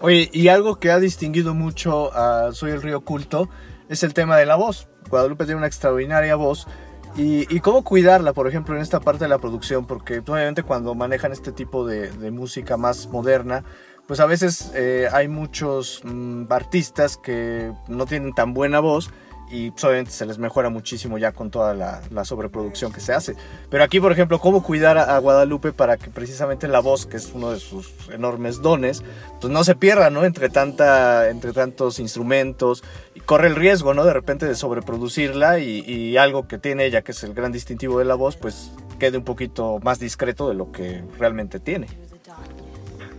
Oye, 0.00 0.28
y 0.32 0.48
algo 0.48 0.80
que 0.80 0.90
ha 0.90 0.98
distinguido 0.98 1.54
mucho 1.54 2.12
a 2.14 2.52
Soy 2.52 2.72
el 2.72 2.82
Río 2.82 3.02
Culto 3.02 3.48
es 3.88 4.02
el 4.02 4.14
tema 4.14 4.36
de 4.36 4.46
la 4.46 4.56
voz. 4.56 4.88
Guadalupe 5.08 5.44
tiene 5.44 5.58
una 5.58 5.68
extraordinaria 5.68 6.34
voz. 6.34 6.66
Y, 7.14 7.60
cómo 7.60 7.84
cuidarla, 7.84 8.32
por 8.32 8.48
ejemplo, 8.48 8.74
en 8.74 8.80
esta 8.80 8.98
parte 8.98 9.24
de 9.24 9.28
la 9.28 9.38
producción, 9.38 9.86
porque 9.86 10.20
obviamente 10.20 10.62
cuando 10.62 10.94
manejan 10.94 11.30
este 11.32 11.52
tipo 11.52 11.86
de, 11.86 12.10
de 12.10 12.30
música 12.30 12.78
más 12.78 13.08
moderna, 13.08 13.64
pues 14.06 14.20
a 14.20 14.26
veces 14.26 14.72
eh, 14.74 15.08
hay 15.12 15.28
muchos 15.28 16.00
mm, 16.04 16.44
artistas 16.50 17.16
que 17.16 17.72
no 17.88 18.06
tienen 18.06 18.32
tan 18.32 18.54
buena 18.54 18.80
voz 18.80 19.10
y 19.52 19.70
pues, 19.70 19.84
obviamente 19.84 20.10
se 20.10 20.24
les 20.24 20.38
mejora 20.38 20.70
muchísimo 20.70 21.18
ya 21.18 21.32
con 21.32 21.50
toda 21.50 21.74
la, 21.74 22.24
sobreproducción 22.24 22.90
que 22.90 23.00
se 23.00 23.12
hace. 23.12 23.36
Pero 23.68 23.84
aquí, 23.84 24.00
por 24.00 24.10
ejemplo, 24.10 24.38
cómo 24.38 24.62
cuidar 24.62 24.96
a, 24.96 25.18
Guadalupe 25.18 25.72
para 25.72 25.98
que 25.98 26.10
precisamente 26.10 26.66
la 26.68 26.80
voz, 26.80 27.04
que 27.04 27.18
es 27.18 27.30
uno 27.34 27.50
de 27.50 27.60
sus 27.60 27.92
enormes 28.10 28.62
dones, 28.62 29.04
pues 29.40 29.52
no 29.52 29.62
se 29.62 29.74
pierda, 29.74 30.08
¿no? 30.08 30.24
Entre, 30.24 30.48
tanta, 30.48 31.28
entre 31.28 31.52
tantos 31.52 31.98
instrumentos 31.98 32.82
y 33.14 33.20
corre 33.20 33.48
el 33.48 33.56
riesgo, 33.56 33.92
¿no? 33.92 34.04
De 34.04 34.14
repente 34.14 34.46
de 34.46 34.54
sobreproducirla 34.54 35.58
y, 35.58 35.80
y 35.80 36.16
algo 36.16 36.48
que 36.48 36.58
tiene 36.58 36.86
ella, 36.86 37.02
que 37.02 37.12
es 37.12 37.22
el 37.22 37.34
gran 37.34 37.52
distintivo 37.52 37.98
de 37.98 38.06
la 38.06 38.14
voz, 38.14 38.36
pues 38.36 38.72
quede 38.98 39.18
un 39.18 39.24
poquito 39.24 39.80
más 39.82 40.00
discreto 40.00 40.48
de 40.48 40.54
lo 40.54 40.72
que 40.72 41.04
realmente 41.18 41.60
tiene. 41.60 41.88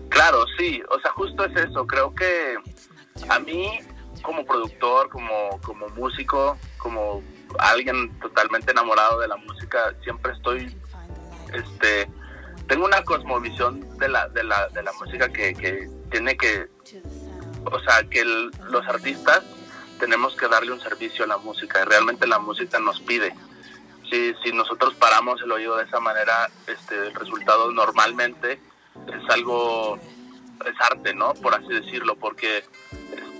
Claro, 0.10 0.46
sí, 0.58 0.82
o 0.90 1.00
sea, 1.00 1.12
justo 1.12 1.46
es 1.46 1.56
eso. 1.70 1.86
Creo 1.86 2.14
que 2.16 2.56
a 3.30 3.40
mí, 3.40 3.68
como 4.24 4.44
productor, 4.46 5.10
como, 5.10 5.62
como 5.62 5.90
músico, 5.90 6.58
como 6.78 7.22
alguien 7.60 8.18
totalmente 8.20 8.72
enamorado 8.72 9.20
de 9.20 9.28
la 9.28 9.36
música, 9.36 9.94
siempre 10.02 10.32
estoy, 10.32 10.76
este, 11.54 12.10
tengo 12.68 12.86
una 12.86 13.04
cosmovisión 13.04 13.98
de 14.00 14.08
la, 14.08 14.28
de 14.30 14.44
la, 14.44 14.70
de 14.70 14.82
la 14.82 14.94
música 14.94 15.30
que, 15.30 15.54
que 15.54 15.88
tiene 16.10 16.36
que, 16.36 16.68
o 17.66 17.80
sea, 17.82 18.04
que 18.10 18.24
los 18.24 18.88
artistas 18.88 19.44
tenemos 20.00 20.36
que 20.36 20.48
darle 20.48 20.72
un 20.72 20.80
servicio 20.80 21.26
a 21.26 21.28
la 21.28 21.38
música 21.38 21.82
y 21.82 21.86
realmente 21.86 22.26
la 22.26 22.40
música 22.40 22.80
nos 22.80 23.00
pide. 23.02 23.36
Si, 24.10 24.34
si 24.44 24.52
nosotros 24.52 24.96
paramos 24.96 25.42
el 25.42 25.52
oído 25.52 25.78
de 25.78 25.84
esa 25.84 26.00
manera, 26.00 26.50
este, 26.68 26.96
el 27.08 27.14
resultado 27.14 27.72
normalmente 27.72 28.60
es 29.08 29.30
algo, 29.30 29.98
es 30.66 30.76
arte, 30.80 31.14
¿no? 31.14 31.34
Por 31.36 31.54
así 31.56 31.68
decirlo, 31.68 32.16
porque 32.16 32.64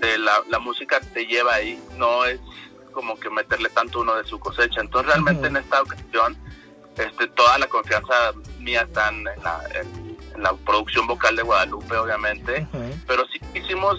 este, 0.04 0.18
la, 0.18 0.42
la 0.48 0.58
música 0.58 1.00
te 1.00 1.26
lleva 1.26 1.54
ahí, 1.54 1.82
no 1.96 2.24
es 2.24 2.40
como 2.92 3.18
que 3.18 3.28
meterle 3.30 3.68
tanto 3.70 4.00
uno 4.00 4.14
de 4.14 4.24
su 4.24 4.38
cosecha. 4.38 4.80
Entonces 4.80 5.12
realmente 5.12 5.48
en 5.48 5.56
esta 5.56 5.82
ocasión, 5.82 6.36
este, 6.96 7.26
toda 7.28 7.58
la 7.58 7.66
confianza 7.66 8.14
mía 8.60 8.82
está 8.82 9.08
en 9.08 9.24
la, 9.24 9.60
en, 9.74 10.14
la 10.40 10.52
producción 10.52 11.06
vocal 11.06 11.36
de 11.36 11.42
Guadalupe, 11.42 11.96
obviamente, 11.96 12.66
pero 13.06 13.24
sí 13.28 13.40
hicimos, 13.54 13.96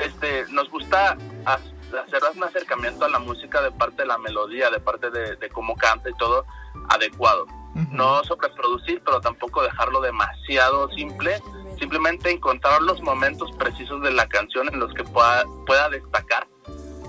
este, 0.00 0.46
nos 0.50 0.70
gusta 0.70 1.16
hacer 1.44 2.22
un 2.34 2.44
acercamiento 2.44 3.04
a 3.04 3.08
la 3.08 3.18
música 3.18 3.60
de 3.60 3.72
parte 3.72 4.02
de 4.02 4.06
la 4.06 4.18
melodía, 4.18 4.70
de 4.70 4.78
parte 4.78 5.10
de, 5.10 5.34
de 5.36 5.48
cómo 5.50 5.74
canta 5.76 6.08
y 6.10 6.14
todo 6.14 6.44
adecuado. 6.88 7.46
No 7.90 8.22
sobreproducir, 8.22 9.02
pero 9.04 9.20
tampoco 9.20 9.62
dejarlo 9.62 10.00
demasiado 10.00 10.88
simple, 10.90 11.42
simplemente 11.84 12.30
encontrar 12.30 12.80
los 12.80 12.98
momentos 13.02 13.52
precisos 13.58 14.00
de 14.00 14.10
la 14.10 14.26
canción 14.26 14.72
en 14.72 14.80
los 14.80 14.92
que 14.94 15.04
pueda, 15.04 15.44
pueda 15.66 15.90
destacar, 15.90 16.46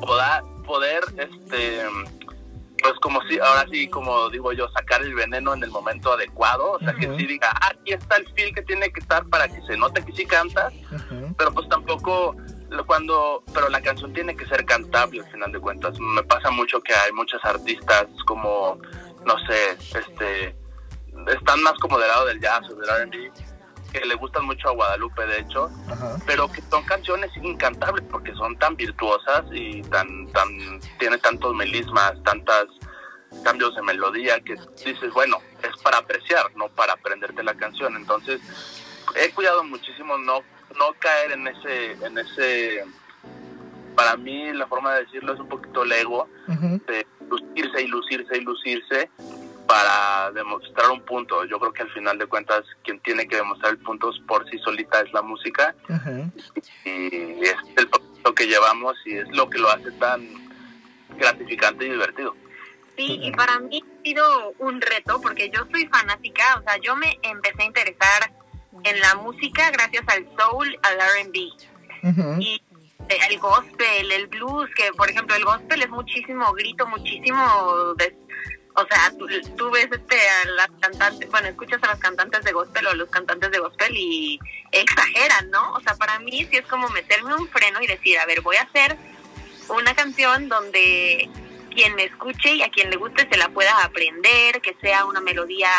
pueda, 0.06 0.44
poder 0.66 1.02
este 1.18 1.82
pues 2.82 2.94
como 3.02 3.22
si, 3.24 3.40
ahora 3.40 3.66
sí, 3.72 3.88
como 3.88 4.30
digo 4.30 4.52
yo, 4.52 4.68
sacar 4.70 5.02
el 5.02 5.16
veneno 5.16 5.54
en 5.54 5.64
el 5.64 5.72
momento 5.72 6.12
adecuado, 6.12 6.74
o 6.74 6.80
sea, 6.80 6.94
que 6.94 7.08
sí 7.18 7.26
diga, 7.26 7.50
ah, 7.56 7.72
aquí 7.72 7.94
está 7.94 8.18
el 8.18 8.28
feel 8.34 8.54
que 8.54 8.62
tiene 8.64 8.92
que 8.92 9.00
estar 9.00 9.26
para 9.28 9.48
que 9.48 9.62
se 9.62 9.78
note 9.78 10.04
que 10.04 10.12
sí 10.12 10.26
cantas, 10.26 10.74
pero 11.38 11.54
pues 11.54 11.70
tampoco 11.70 12.36
cuando, 12.86 13.44
pero 13.54 13.70
la 13.70 13.82
canción 13.82 14.14
tiene 14.14 14.36
que 14.36 14.46
ser 14.46 14.66
cantable 14.66 15.22
al 15.22 15.32
final 15.32 15.52
de 15.52 15.60
cuentas. 15.60 15.98
Me 16.00 16.22
pasa 16.24 16.52
mucho 16.52 16.82
que 16.82 16.94
hay 16.94 17.12
muchos 17.14 17.44
artistas 17.46 18.08
como, 18.28 18.78
no 19.26 19.36
sé, 19.48 19.98
este, 19.98 20.56
están 21.34 21.64
más 21.64 21.74
como 21.80 21.98
del 21.98 22.10
lado 22.10 22.26
del 22.26 22.42
jazz 22.42 22.70
o 22.70 22.76
del 22.76 22.90
R&B, 22.90 23.32
que 24.00 24.06
le 24.06 24.16
gustan 24.16 24.46
mucho 24.46 24.70
a 24.70 24.74
Guadalupe, 24.74 25.26
de 25.26 25.40
hecho, 25.40 25.70
pero 26.26 26.52
que 26.52 26.62
son 26.70 26.84
canciones 26.84 27.32
incantables 27.38 28.04
porque 28.12 28.34
son 28.34 28.58
tan 28.58 28.76
virtuosas 28.76 29.46
y 29.52 29.82
tan, 29.84 30.28
tan, 30.28 30.50
tiene 31.00 31.18
tantos 31.18 31.56
melismas, 31.56 32.14
tantas 32.24 32.66
cambios 33.44 33.76
de 33.76 33.82
melodía 33.84 34.40
que 34.42 34.56
dices, 34.84 35.14
bueno, 35.14 35.38
es 35.64 35.82
para 35.82 36.00
apreciar, 36.00 36.46
no 36.56 36.68
para 36.70 36.94
aprenderte 36.94 37.44
la 37.44 37.54
canción. 37.54 37.96
Entonces, 37.96 38.42
he 39.16 39.32
cuidado 39.32 39.64
muchísimo 39.64 40.18
no, 40.18 40.42
no 40.78 40.94
caer 41.00 41.32
en 41.32 41.48
ese, 41.48 41.92
en 41.94 42.18
ese, 42.18 42.86
para 43.96 44.18
mí 44.18 44.52
la 44.54 44.68
forma 44.68 44.94
de 44.96 45.06
decirlo 45.06 45.34
es 45.34 45.40
un 45.40 45.50
poquito 45.50 45.84
el 45.84 45.92
ego, 45.94 46.28
de 46.48 47.08
lucirse 47.30 47.82
y 47.82 47.88
lucirse 47.88 48.38
y 48.38 48.42
lucirse 48.42 49.10
para 49.68 50.32
demostrar 50.32 50.92
un 50.92 51.02
punto. 51.02 51.44
Yo 51.46 51.60
creo 51.60 51.74
que 51.74 51.84
al 51.84 51.92
final 51.92 52.18
de 52.18 52.28
cuentas 52.28 52.64
quien 52.84 53.00
tiene 53.00 53.28
que 53.28 53.38
demostrar 53.38 53.74
el 53.74 53.80
punto 53.80 54.12
por 54.28 54.50
sí 54.50 54.58
solita 54.60 55.02
es 55.02 55.12
la 55.14 55.22
música. 55.22 55.76
Y 56.86 57.42
es 57.42 57.56
el 57.78 57.88
punto 57.88 58.36
que 58.36 58.48
llevamos 58.48 58.96
y 59.06 59.18
es 59.18 59.28
lo 59.30 59.50
que 59.50 59.58
lo 59.58 59.70
hace 59.70 59.92
tan 59.94 60.28
gratificante 61.18 61.86
y 61.86 61.92
divertido. 61.92 62.36
Sí, 62.98 63.20
y 63.22 63.32
para 63.32 63.60
mí 63.60 63.84
ha 63.84 64.04
sido 64.04 64.54
un 64.60 64.80
reto 64.80 65.20
porque 65.20 65.50
yo 65.50 65.66
soy 65.72 65.86
fanática, 65.88 66.44
o 66.60 66.64
sea, 66.64 66.78
yo 66.78 66.96
me 66.96 67.20
empecé 67.24 67.64
a 67.64 67.66
interesar 67.66 68.32
en 68.84 69.00
la 69.02 69.16
música 69.16 69.70
gracias 69.72 70.04
al 70.08 70.26
soul, 70.38 70.80
al 70.82 70.98
R&B 71.24 71.40
y 72.40 72.62
el 73.10 73.40
gospel, 73.40 74.12
el 74.12 74.28
blues, 74.28 74.70
que 74.76 74.92
por 74.96 75.10
ejemplo 75.10 75.36
el 75.36 75.44
gospel 75.44 75.82
es 75.82 75.90
muchísimo 75.90 76.54
grito, 76.54 76.88
muchísimo 76.88 77.94
de, 77.98 78.16
o 78.76 78.86
sea, 78.88 79.12
tú, 79.56 79.72
ves 79.72 79.88
este 79.92 80.16
a 80.16 80.46
las 80.50 80.70
cantantes, 80.82 81.30
bueno, 81.30 81.48
escuchas 81.48 81.82
a 81.84 81.88
las 81.88 82.00
cantantes 82.00 82.44
de 82.44 82.52
gospel 82.52 82.86
o 82.88 82.90
a 82.90 82.96
los 82.96 83.10
cantantes 83.10 83.50
de 83.52 83.60
gospel 83.60 83.96
y 83.96 84.40
exageran, 84.72 85.50
¿no? 85.50 85.74
O 85.74 85.82
sea, 85.82 85.96
para 85.96 86.20
mí 86.20 86.46
sí 86.50 86.58
es 86.58 86.66
como 86.66 86.90
meterme 86.90 87.34
un 87.36 87.48
freno 87.48 87.82
y 87.82 87.88
decir, 87.88 88.20
a 88.20 88.26
ver, 88.26 88.42
voy 88.42 88.58
a 88.58 88.64
hacer 88.64 88.98
una 89.70 89.96
canción 89.96 90.50
donde 90.50 91.30
quien 91.74 91.96
me 91.96 92.04
escuche 92.04 92.56
y 92.56 92.64
a 92.64 92.70
quien 92.70 92.90
le 92.90 92.98
guste 92.98 93.28
se 93.30 93.38
la 93.38 93.50
pueda 93.50 93.84
aprender, 93.84 94.62
que 94.62 94.76
sea 94.82 95.06
una 95.06 95.22
melodía 95.22 95.70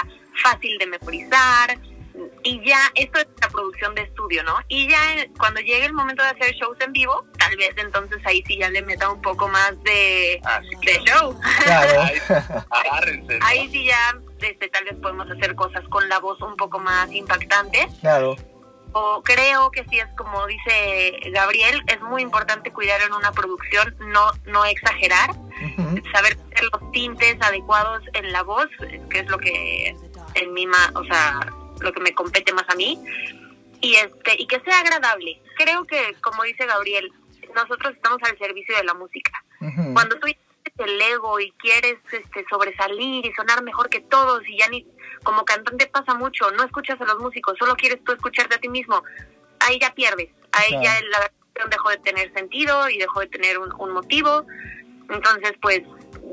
fácil 0.43 0.79
de 0.79 0.87
memorizar, 0.87 1.79
y 2.42 2.64
ya 2.64 2.78
esto 2.94 3.18
es 3.18 3.26
la 3.40 3.49
producción 3.49 3.94
de 3.94 4.02
estudio, 4.02 4.42
¿no? 4.44 4.56
Y 4.68 4.88
ya 4.88 4.99
cuando 5.38 5.61
llegue 5.61 5.85
el 5.85 5.92
momento 5.92 6.23
de 6.23 6.30
hacer 6.30 6.54
shows 6.54 6.76
en 6.80 6.92
vivo, 6.92 7.26
tal 7.38 7.56
vez 7.56 7.73
entonces 7.76 8.18
ahí 8.25 8.42
sí 8.46 8.58
ya 8.58 8.70
le 8.70 8.82
meta 8.82 9.11
un 9.11 9.20
poco 9.20 9.49
más 9.49 9.73
de, 9.82 10.40
ah, 10.44 10.61
de 10.61 11.00
show. 11.04 11.38
Claro. 11.64 12.02
ahí, 13.42 13.68
sí 13.70 13.85
ya 13.85 14.16
este, 14.40 14.68
tal 14.68 14.85
vez 14.85 14.94
podemos 15.02 15.30
hacer 15.30 15.54
cosas 15.54 15.82
con 15.88 16.08
la 16.08 16.18
voz 16.18 16.40
un 16.40 16.56
poco 16.56 16.78
más 16.78 17.11
impactante. 17.12 17.88
Claro. 18.00 18.37
O 18.92 19.23
creo 19.23 19.70
que 19.73 19.85
sí 19.90 19.99
es 19.99 20.06
como 20.16 20.46
dice 20.46 21.18
Gabriel, 21.30 21.82
es 21.88 22.00
muy 22.00 22.23
importante 22.23 22.73
cuidar 22.73 23.02
en 23.02 23.12
una 23.12 23.30
producción, 23.32 23.94
no, 23.99 24.30
no 24.46 24.64
exagerar, 24.64 25.30
saber 26.12 26.38
hacer 26.52 26.68
los 26.73 26.92
tintes 26.92 27.37
adecuados 27.42 28.02
en 28.14 28.32
la 28.32 28.42
voz, 28.42 28.68
que 29.11 29.18
es 29.18 29.26
lo 29.26 29.37
que 29.37 29.94
en 30.35 30.54
mi, 30.54 30.66
o 30.94 31.04
sea, 31.04 31.40
lo 31.80 31.92
que 31.92 32.00
me 32.00 32.14
compete 32.14 32.52
más 32.52 32.68
a 32.68 32.75
mí 32.75 32.99
y 33.80 33.95
este 33.95 34.35
y 34.38 34.47
que 34.47 34.61
sea 34.61 34.80
agradable. 34.80 35.40
Creo 35.56 35.85
que 35.85 36.14
como 36.21 36.42
dice 36.45 36.66
Gabriel, 36.66 37.11
nosotros 37.54 37.95
estamos 37.95 38.18
al 38.23 38.37
servicio 38.38 38.76
de 38.76 38.85
la 38.85 38.95
música. 38.95 39.45
Cuando 39.95 40.18
tú 40.18 40.28
el 40.78 41.00
ego 41.00 41.40
y 41.40 41.50
quieres 41.52 41.97
este 42.12 42.45
sobresalir 42.50 43.25
y 43.25 43.33
sonar 43.33 43.62
mejor 43.62 43.88
que 43.88 44.00
todos 44.00 44.47
y 44.47 44.59
ya 44.59 44.68
ni 44.68 44.87
como 45.23 45.45
cantante 45.45 45.87
pasa 45.87 46.14
mucho, 46.14 46.50
no 46.50 46.64
escuchas 46.64 47.00
a 47.00 47.04
los 47.04 47.18
músicos, 47.18 47.56
solo 47.59 47.75
quieres 47.76 48.02
tú 48.04 48.12
escucharte 48.12 48.56
a 48.56 48.59
ti 48.59 48.68
mismo. 48.68 49.02
Ahí 49.61 49.78
ya 49.80 49.95
pierdes, 49.95 50.28
ahí 50.52 50.73
ya 50.73 51.00
la 51.11 51.30
canción 51.54 51.71
dejó 51.71 51.90
de 51.90 51.99
tener 51.99 52.33
sentido 52.35 52.88
y 52.90 52.99
dejó 52.99 53.21
de 53.21 53.28
tener 53.28 53.59
un, 53.59 53.73
un 53.78 53.92
motivo. 53.92 54.47
Entonces, 55.09 55.52
pues 55.62 55.80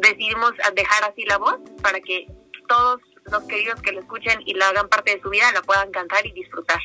decidimos 0.01 0.51
dejar 0.75 1.03
así 1.05 1.23
la 1.25 1.37
voz 1.37 1.57
para 1.81 1.99
que 2.01 2.27
todos 2.67 2.99
los 3.31 3.43
queridos 3.43 3.81
que 3.81 3.91
lo 3.91 4.01
escuchen 4.01 4.39
y 4.45 4.53
la 4.53 4.69
hagan 4.69 4.87
parte 4.89 5.15
de 5.15 5.21
su 5.21 5.29
vida 5.29 5.51
la 5.53 5.61
puedan 5.61 5.91
cantar 5.91 6.25
y 6.25 6.31
disfrutar. 6.31 6.79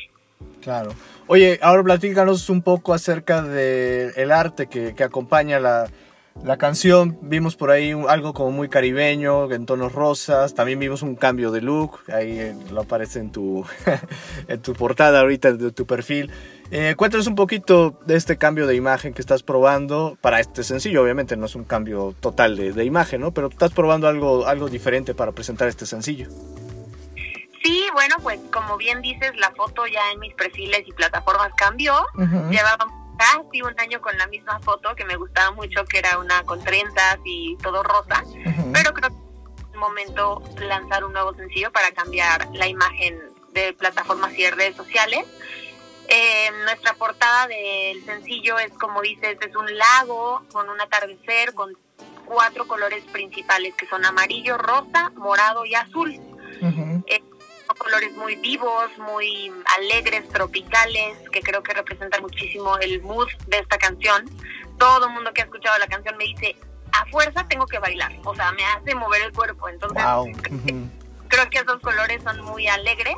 Claro. 0.61 0.93
Oye, 1.27 1.59
ahora 1.61 1.83
platícanos 1.83 2.49
un 2.49 2.61
poco 2.61 2.93
acerca 2.93 3.41
del 3.41 4.11
el 4.15 4.31
arte 4.31 4.67
que, 4.67 4.93
que 4.95 5.03
acompaña 5.03 5.59
la, 5.59 5.89
la, 6.43 6.57
canción. 6.57 7.17
Vimos 7.21 7.55
por 7.55 7.71
ahí 7.71 7.93
algo 8.07 8.33
como 8.33 8.51
muy 8.51 8.69
caribeño, 8.69 9.51
en 9.51 9.65
tonos 9.65 9.93
rosas. 9.93 10.53
También 10.53 10.79
vimos 10.79 11.01
un 11.01 11.15
cambio 11.15 11.51
de 11.51 11.61
look. 11.61 11.99
Ahí 12.11 12.39
eh, 12.39 12.55
lo 12.71 12.81
aparece 12.81 13.19
en 13.19 13.31
tu, 13.31 13.65
en 14.47 14.61
tu 14.61 14.73
portada 14.73 15.19
ahorita 15.19 15.53
de 15.53 15.71
tu 15.71 15.85
perfil. 15.85 16.31
Eh, 16.71 16.93
cuéntanos 16.95 17.25
un 17.25 17.35
poquito 17.35 17.99
de 18.05 18.15
este 18.15 18.37
cambio 18.37 18.67
de 18.67 18.75
imagen 18.75 19.13
que 19.13 19.21
estás 19.21 19.41
probando 19.41 20.17
para 20.21 20.39
este 20.39 20.63
sencillo. 20.63 21.01
Obviamente 21.01 21.35
no 21.35 21.45
es 21.45 21.55
un 21.55 21.63
cambio 21.63 22.13
total 22.19 22.55
de, 22.55 22.85
imagen, 22.85 23.21
¿no? 23.21 23.31
Pero 23.33 23.47
estás 23.47 23.71
probando 23.71 24.07
algo, 24.07 24.45
algo 24.45 24.69
diferente 24.69 25.15
para 25.15 25.31
presentar 25.31 25.67
este 25.67 25.85
sencillo. 25.85 26.29
Sí, 27.63 27.85
bueno, 27.93 28.15
pues 28.21 28.39
como 28.53 28.77
bien 28.77 29.01
dices, 29.01 29.31
la 29.37 29.51
foto 29.51 29.85
ya 29.87 29.99
en 30.13 30.19
mis 30.19 30.33
perfiles 30.33 30.83
y 30.85 30.93
plataformas 30.93 31.51
cambió. 31.57 31.93
Llevaba 32.49 32.98
casi 33.19 33.61
un 33.61 33.77
año 33.79 34.01
con 34.01 34.17
la 34.17 34.27
misma 34.27 34.59
foto 34.59 34.95
que 34.95 35.03
me 35.03 35.17
gustaba 35.17 35.51
mucho, 35.51 35.83
que 35.83 35.99
era 35.99 36.17
una 36.17 36.43
con 36.43 36.63
trenzas 36.63 37.19
y 37.25 37.57
todo 37.57 37.83
rosa. 37.83 38.23
Pero 38.73 38.93
creo 38.93 39.09
que 39.09 39.15
es 39.71 39.77
momento 39.77 40.41
lanzar 40.61 41.03
un 41.03 41.11
nuevo 41.11 41.33
sencillo 41.35 41.71
para 41.71 41.91
cambiar 41.91 42.47
la 42.53 42.67
imagen 42.67 43.19
de 43.51 43.73
plataformas 43.73 44.37
y 44.37 44.49
redes 44.49 44.77
sociales. 44.77 45.25
Eh, 46.07 46.49
nuestra 46.63 46.93
portada 46.93 47.47
del 47.47 48.03
sencillo 48.05 48.57
es, 48.57 48.71
como 48.71 49.01
dices, 49.01 49.37
es 49.41 49.55
un 49.55 49.77
lago 49.77 50.43
con 50.51 50.69
un 50.69 50.79
atardecer 50.79 51.53
con 51.53 51.77
cuatro 52.25 52.67
colores 52.67 53.03
principales 53.11 53.75
que 53.75 53.85
son 53.87 54.05
amarillo, 54.05 54.57
rosa, 54.57 55.11
morado 55.15 55.65
y 55.65 55.75
azul. 55.75 56.19
Eh, 57.05 57.21
colores 57.75 58.11
muy 58.13 58.35
vivos, 58.35 58.89
muy 58.97 59.51
alegres, 59.77 60.27
tropicales, 60.29 61.17
que 61.31 61.41
creo 61.41 61.61
que 61.61 61.73
representan 61.73 62.21
muchísimo 62.21 62.77
el 62.79 63.01
mood 63.01 63.27
de 63.47 63.59
esta 63.59 63.77
canción. 63.77 64.25
Todo 64.77 65.07
el 65.07 65.13
mundo 65.13 65.33
que 65.33 65.41
ha 65.41 65.45
escuchado 65.45 65.77
la 65.77 65.87
canción 65.87 66.15
me 66.17 66.25
dice, 66.25 66.55
a 66.91 67.05
fuerza 67.07 67.45
tengo 67.47 67.65
que 67.67 67.79
bailar, 67.79 68.11
o 68.23 68.35
sea, 68.35 68.51
me 68.53 68.65
hace 68.65 68.95
mover 68.95 69.23
el 69.23 69.33
cuerpo. 69.33 69.69
Entonces, 69.69 70.03
creo 71.27 71.49
que 71.49 71.59
esos 71.59 71.79
colores 71.81 72.21
son 72.23 72.41
muy 72.43 72.67
alegres 72.67 73.15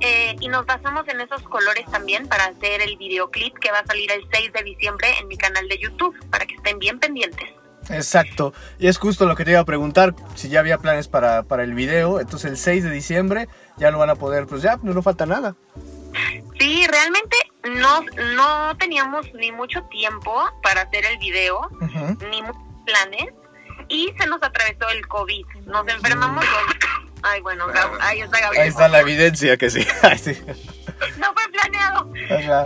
eh, 0.00 0.36
y 0.40 0.48
nos 0.48 0.66
basamos 0.66 1.06
en 1.08 1.20
esos 1.20 1.42
colores 1.42 1.86
también 1.90 2.26
para 2.28 2.46
hacer 2.46 2.82
el 2.82 2.96
videoclip 2.96 3.56
que 3.58 3.70
va 3.70 3.80
a 3.80 3.86
salir 3.86 4.10
el 4.10 4.26
6 4.32 4.52
de 4.52 4.62
diciembre 4.62 5.08
en 5.20 5.28
mi 5.28 5.36
canal 5.36 5.68
de 5.68 5.78
YouTube, 5.78 6.16
para 6.30 6.46
que 6.46 6.54
estén 6.54 6.78
bien 6.78 6.98
pendientes. 6.98 7.50
Exacto, 7.88 8.52
y 8.80 8.88
es 8.88 8.98
justo 8.98 9.26
lo 9.26 9.36
que 9.36 9.44
te 9.44 9.52
iba 9.52 9.60
a 9.60 9.64
preguntar, 9.64 10.12
si 10.34 10.48
ya 10.48 10.58
había 10.58 10.78
planes 10.78 11.06
para, 11.06 11.44
para 11.44 11.62
el 11.62 11.74
video, 11.74 12.18
entonces 12.18 12.50
el 12.50 12.56
6 12.56 12.82
de 12.82 12.90
diciembre 12.90 13.48
ya 13.76 13.90
lo 13.90 13.98
van 13.98 14.10
a 14.10 14.14
poder, 14.14 14.46
pues 14.46 14.62
ya, 14.62 14.78
no 14.82 14.92
nos 14.92 15.04
falta 15.04 15.26
nada. 15.26 15.54
Sí, 16.58 16.86
realmente 16.86 17.36
no, 17.64 18.02
no 18.34 18.76
teníamos 18.78 19.32
ni 19.34 19.52
mucho 19.52 19.82
tiempo 19.84 20.32
para 20.62 20.82
hacer 20.82 21.04
el 21.04 21.18
video, 21.18 21.68
ni 22.30 22.42
muchos 22.42 22.62
planes, 22.84 23.34
y 23.88 24.12
se 24.18 24.26
nos 24.26 24.42
atravesó 24.42 24.88
el 24.88 25.06
COVID, 25.06 25.46
nos 25.66 25.86
enfermamos 25.88 26.44
Ay, 27.22 27.40
bueno, 27.40 27.66
ahí 28.00 28.20
está 28.20 28.40
Gabriel. 28.40 28.62
Ahí 28.62 28.68
está 28.68 28.88
la 28.88 29.00
evidencia 29.00 29.56
que 29.56 29.68
sí. 29.68 29.80
no 31.18 31.34
fue 31.34 31.42
planeado. 31.50 32.12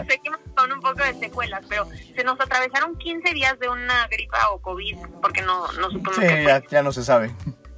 Seguimos 0.06 0.40
con 0.54 0.72
un 0.72 0.80
poco 0.80 1.02
de 1.02 1.14
secuelas, 1.14 1.62
pero 1.68 1.88
se 2.14 2.24
nos 2.24 2.38
atravesaron 2.38 2.96
15 2.98 3.32
días 3.32 3.58
de 3.58 3.68
una 3.70 4.06
gripa 4.08 4.50
o 4.50 4.60
COVID, 4.60 4.96
porque 5.22 5.40
no, 5.42 5.72
no 5.72 5.90
supimos 5.90 6.16
sí, 6.16 6.26
ya, 6.44 6.62
ya, 6.68 6.82
no 6.82 6.92
se 6.92 7.02
sabe. 7.04 7.30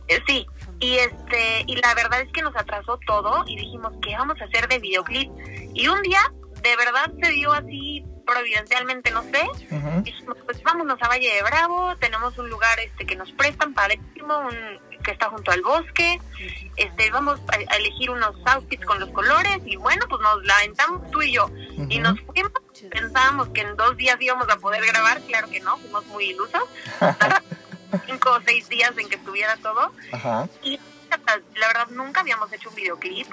Eh, 0.08 0.20
sí, 0.26 0.46
y 0.82 0.96
este 0.96 1.64
y 1.66 1.76
la 1.76 1.94
verdad 1.94 2.20
es 2.20 2.32
que 2.32 2.42
nos 2.42 2.54
atrasó 2.56 2.98
todo 3.06 3.44
y 3.46 3.56
dijimos, 3.56 3.92
¿qué 4.02 4.16
vamos 4.16 4.38
a 4.40 4.44
hacer 4.44 4.68
de 4.68 4.80
videoclip? 4.80 5.30
Y 5.74 5.86
un 5.86 6.02
día, 6.02 6.20
de 6.60 6.76
verdad, 6.76 7.10
se 7.22 7.30
dio 7.30 7.52
así 7.52 8.04
providencialmente, 8.26 9.10
no 9.12 9.22
sé, 9.22 9.48
dijimos, 10.02 10.36
pues 10.44 10.62
vámonos 10.62 11.00
a 11.00 11.08
Valle 11.08 11.34
de 11.34 11.42
Bravo, 11.42 11.96
tenemos 11.96 12.36
un 12.38 12.48
lugar 12.48 12.78
este 12.80 13.06
que 13.06 13.16
nos 13.16 13.30
prestan 13.32 13.74
para 13.74 13.94
un 13.94 14.92
que 15.02 15.10
está 15.10 15.28
junto 15.30 15.50
al 15.50 15.62
bosque, 15.62 16.20
este 16.76 17.10
vamos 17.10 17.40
a, 17.48 17.76
elegir 17.76 18.10
unos 18.10 18.34
outfits 18.46 18.84
con 18.84 19.00
los 19.00 19.10
colores 19.10 19.58
y 19.64 19.76
bueno, 19.76 20.04
pues 20.08 20.20
nos 20.20 20.44
la 20.44 20.56
aventamos 20.58 21.10
tú 21.10 21.22
y 21.22 21.32
yo. 21.32 21.50
Y 21.88 21.98
nos 21.98 22.20
fuimos, 22.20 22.52
pensábamos 22.90 23.48
que 23.48 23.62
en 23.62 23.76
dos 23.76 23.96
días 23.96 24.16
íbamos 24.20 24.48
a 24.48 24.56
poder 24.56 24.84
grabar, 24.84 25.20
claro 25.22 25.48
que 25.48 25.60
no, 25.60 25.76
fuimos 25.78 26.04
muy 26.06 26.30
ilusos. 26.30 26.62
cinco 28.06 28.30
o 28.32 28.40
seis 28.44 28.68
días 28.68 28.92
en 28.96 29.08
que 29.08 29.16
estuviera 29.16 29.56
todo. 29.56 29.92
Y 30.62 30.78
la 31.56 31.66
verdad 31.68 31.88
nunca 31.90 32.20
habíamos 32.20 32.52
hecho 32.52 32.70
un 32.70 32.74
videoclip. 32.74 33.28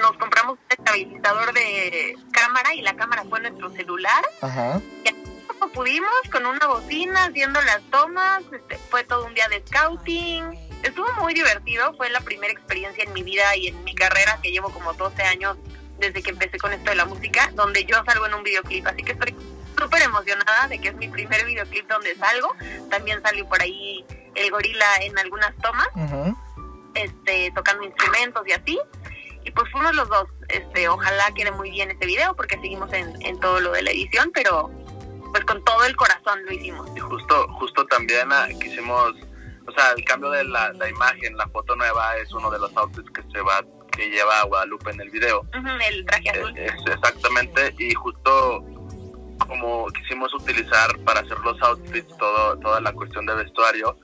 Nos 0.00 0.12
compramos 0.18 0.58
un 0.58 0.66
estabilizador 0.70 1.52
de 1.52 2.16
cámara 2.32 2.74
y 2.74 2.82
la 2.82 2.94
cámara 2.96 3.24
fue 3.28 3.40
nuestro 3.40 3.70
celular. 3.70 4.24
Ajá. 4.40 4.80
Y 5.04 5.14
como 5.46 5.72
pudimos, 5.72 6.10
con 6.30 6.46
una 6.46 6.66
bocina, 6.66 7.24
haciendo 7.24 7.60
las 7.62 7.80
tomas. 7.90 8.42
Este, 8.52 8.76
fue 8.90 9.04
todo 9.04 9.26
un 9.26 9.34
día 9.34 9.48
de 9.48 9.62
scouting. 9.66 10.44
Estuvo 10.82 11.06
muy 11.20 11.34
divertido. 11.34 11.94
Fue 11.96 12.10
la 12.10 12.20
primera 12.20 12.52
experiencia 12.52 13.04
en 13.04 13.12
mi 13.12 13.22
vida 13.22 13.56
y 13.56 13.68
en 13.68 13.84
mi 13.84 13.94
carrera 13.94 14.38
que 14.42 14.50
llevo 14.50 14.70
como 14.70 14.92
12 14.94 15.22
años 15.22 15.56
desde 15.98 16.22
que 16.22 16.30
empecé 16.30 16.58
con 16.58 16.72
esto 16.72 16.90
de 16.90 16.96
la 16.96 17.06
música, 17.06 17.50
donde 17.54 17.84
yo 17.84 17.96
salgo 18.04 18.26
en 18.26 18.34
un 18.34 18.42
videoclip. 18.42 18.86
Así 18.86 19.02
que 19.02 19.12
estoy 19.12 19.34
súper 19.78 20.02
emocionada 20.02 20.68
de 20.68 20.80
que 20.80 20.88
es 20.88 20.94
mi 20.94 21.08
primer 21.08 21.44
videoclip 21.44 21.88
donde 21.88 22.14
salgo. 22.16 22.54
También 22.90 23.22
salió 23.22 23.48
por 23.48 23.60
ahí 23.60 24.04
el 24.34 24.50
gorila 24.50 24.86
en 25.00 25.18
algunas 25.18 25.54
tomas, 25.56 25.88
este, 26.94 27.52
tocando 27.54 27.84
instrumentos 27.84 28.42
y 28.46 28.52
así. 28.52 28.78
Y 29.44 29.50
pues 29.52 29.70
fuimos 29.70 29.94
los 29.94 30.08
dos. 30.08 30.26
Este, 30.48 30.88
ojalá 30.88 31.30
quede 31.34 31.50
muy 31.52 31.70
bien 31.70 31.90
este 31.90 32.06
video 32.06 32.34
porque 32.34 32.56
seguimos 32.56 32.92
en, 32.92 33.14
en 33.24 33.38
todo 33.40 33.60
lo 33.60 33.72
de 33.72 33.82
la 33.82 33.90
edición, 33.90 34.30
pero 34.34 34.70
pues 35.30 35.44
con 35.44 35.62
todo 35.64 35.84
el 35.84 35.94
corazón 35.96 36.44
lo 36.44 36.52
hicimos. 36.52 36.90
Y 36.96 37.00
justo, 37.00 37.46
justo 37.54 37.86
también 37.86 38.32
ah, 38.32 38.48
quisimos, 38.60 39.12
o 39.66 39.72
sea, 39.72 39.92
el 39.96 40.04
cambio 40.04 40.30
de 40.30 40.44
la, 40.44 40.72
la 40.72 40.88
imagen, 40.88 41.36
la 41.36 41.46
foto 41.48 41.76
nueva 41.76 42.16
es 42.16 42.32
uno 42.32 42.50
de 42.50 42.58
los 42.58 42.76
outfits 42.76 43.10
que 43.10 43.22
se 43.32 43.40
va 43.40 43.62
que 43.96 44.10
lleva 44.10 44.40
a 44.40 44.44
Guadalupe 44.44 44.90
en 44.90 45.00
el 45.00 45.10
video. 45.10 45.46
el 45.88 46.04
traje 46.04 46.30
azul. 46.30 46.54
exactamente, 46.58 47.74
y 47.78 47.94
justo 47.94 48.62
como 49.38 49.86
quisimos 49.88 50.32
utilizar 50.34 50.98
para 51.04 51.20
hacer 51.20 51.38
los 51.40 51.60
outfits 51.62 52.16
todo, 52.16 52.58
toda 52.58 52.80
la 52.80 52.92
cuestión 52.92 53.26
de 53.26 53.34
vestuario, 53.34 53.98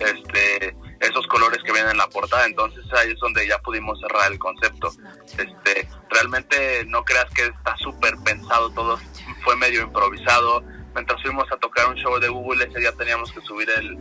este 0.00 0.76
esos 1.00 1.26
colores 1.28 1.62
que 1.62 1.72
vienen 1.72 1.92
en 1.92 1.98
la 1.98 2.08
portada, 2.08 2.44
entonces 2.46 2.84
ahí 2.92 3.12
es 3.12 3.18
donde 3.20 3.46
ya 3.46 3.58
pudimos 3.58 4.00
cerrar 4.00 4.32
el 4.32 4.38
concepto. 4.38 4.90
Este, 5.38 5.88
realmente 6.10 6.84
no 6.86 7.04
creas 7.04 7.26
que 7.32 7.46
está 7.46 7.76
súper 7.76 8.16
pensado, 8.24 8.70
todo 8.70 8.98
fue 9.44 9.56
medio 9.56 9.82
improvisado. 9.82 10.62
Mientras 10.94 11.22
fuimos 11.22 11.50
a 11.52 11.56
tocar 11.56 11.86
un 11.88 11.94
show 11.94 12.18
de 12.18 12.28
Google, 12.28 12.64
ese 12.64 12.80
día 12.80 12.92
teníamos 12.92 13.30
que 13.32 13.40
subir 13.42 13.70
el, 13.70 13.96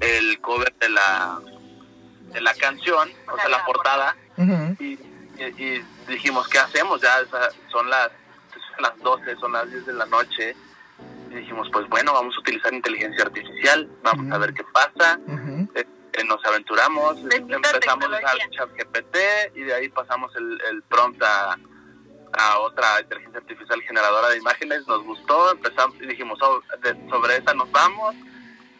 el 0.00 0.40
cover 0.40 0.72
de 0.78 0.88
la, 0.88 1.40
de 2.32 2.40
la 2.40 2.54
canción, 2.54 3.10
o 3.32 3.36
sea, 3.36 3.48
la 3.48 3.64
portada, 3.64 4.16
y, 4.78 4.98
dijimos, 6.06 6.48
¿qué 6.48 6.58
hacemos? 6.58 7.00
Ya 7.00 7.16
son 7.72 7.88
las, 7.88 8.10
las 8.82 8.98
12, 8.98 9.36
son 9.36 9.52
las 9.52 9.70
10 9.70 9.86
de 9.86 9.92
la 9.92 10.06
noche. 10.06 10.56
Y 11.30 11.34
dijimos, 11.34 11.68
pues 11.72 11.88
bueno, 11.88 12.12
vamos 12.12 12.36
a 12.36 12.40
utilizar 12.40 12.72
inteligencia 12.74 13.24
artificial, 13.24 13.88
vamos 14.02 14.32
a 14.32 14.38
ver 14.38 14.52
qué 14.52 14.64
pasa. 14.72 15.18
Eh, 15.74 15.84
eh, 16.12 16.24
nos 16.24 16.44
aventuramos, 16.44 17.18
empezamos 17.30 18.04
a 18.04 18.08
usar 18.08 18.50
ChatGPT 18.50 19.16
y 19.54 19.60
de 19.60 19.74
ahí 19.74 19.88
pasamos 19.88 20.34
el, 20.34 20.60
el 20.68 20.82
prompt 20.82 21.22
a, 21.22 21.56
a 22.32 22.58
otra 22.58 23.00
inteligencia 23.00 23.40
artificial 23.40 23.80
generadora 23.82 24.28
de 24.30 24.38
imágenes, 24.38 24.86
nos 24.86 25.04
gustó, 25.04 25.52
empezamos 25.52 25.96
y 26.00 26.06
dijimos, 26.06 26.38
oh, 26.42 26.60
sobre 27.08 27.36
esa 27.36 27.54
nos 27.54 27.70
vamos, 27.70 28.14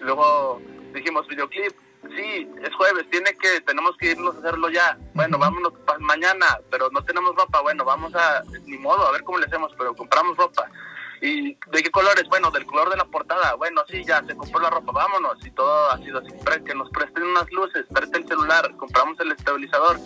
luego 0.01 0.61
dijimos 0.93 1.27
videoclip, 1.29 1.73
sí, 2.09 2.49
es 2.63 2.75
jueves, 2.75 3.09
tiene 3.11 3.35
que, 3.37 3.61
tenemos 3.61 3.97
que 3.97 4.13
irnos 4.13 4.35
a 4.35 4.39
hacerlo 4.39 4.71
ya. 4.71 4.99
Bueno, 5.15 5.39
vámonos 5.39 5.73
mañana, 6.01 6.59
pero 6.71 6.89
no 6.91 7.03
tenemos 7.05 7.35
ropa. 7.37 7.61
Bueno, 7.61 7.85
vamos 7.85 8.15
a, 8.15 8.43
ni 8.65 8.79
modo, 8.79 9.07
a 9.07 9.13
ver 9.13 9.23
cómo 9.23 9.39
le 9.39 9.47
hacemos, 9.47 9.73
pero 9.77 9.95
compramos 9.95 10.37
ropa. 10.37 10.69
¿Y 11.23 11.55
de 11.55 11.83
qué 11.83 11.91
colores? 11.91 12.25
Bueno, 12.29 12.51
del 12.51 12.65
color 12.65 12.89
de 12.89 12.97
la 12.97 13.05
portada. 13.05 13.55
Bueno, 13.55 13.83
sí, 13.89 14.03
ya 14.05 14.25
se 14.25 14.35
compró 14.35 14.61
la 14.61 14.71
ropa, 14.71 14.93
vámonos. 14.93 15.45
Y 15.45 15.51
todo 15.51 15.91
ha 15.91 15.99
sido 15.99 16.19
así, 16.19 16.31
que 16.65 16.75
nos 16.75 16.89
presten 16.91 17.25
unas 17.25 17.51
luces, 17.53 17.85
presten 17.93 18.23
el 18.23 18.29
celular, 18.29 18.75
compramos 18.77 19.21
el 19.21 19.33
estabilizador. 19.33 19.99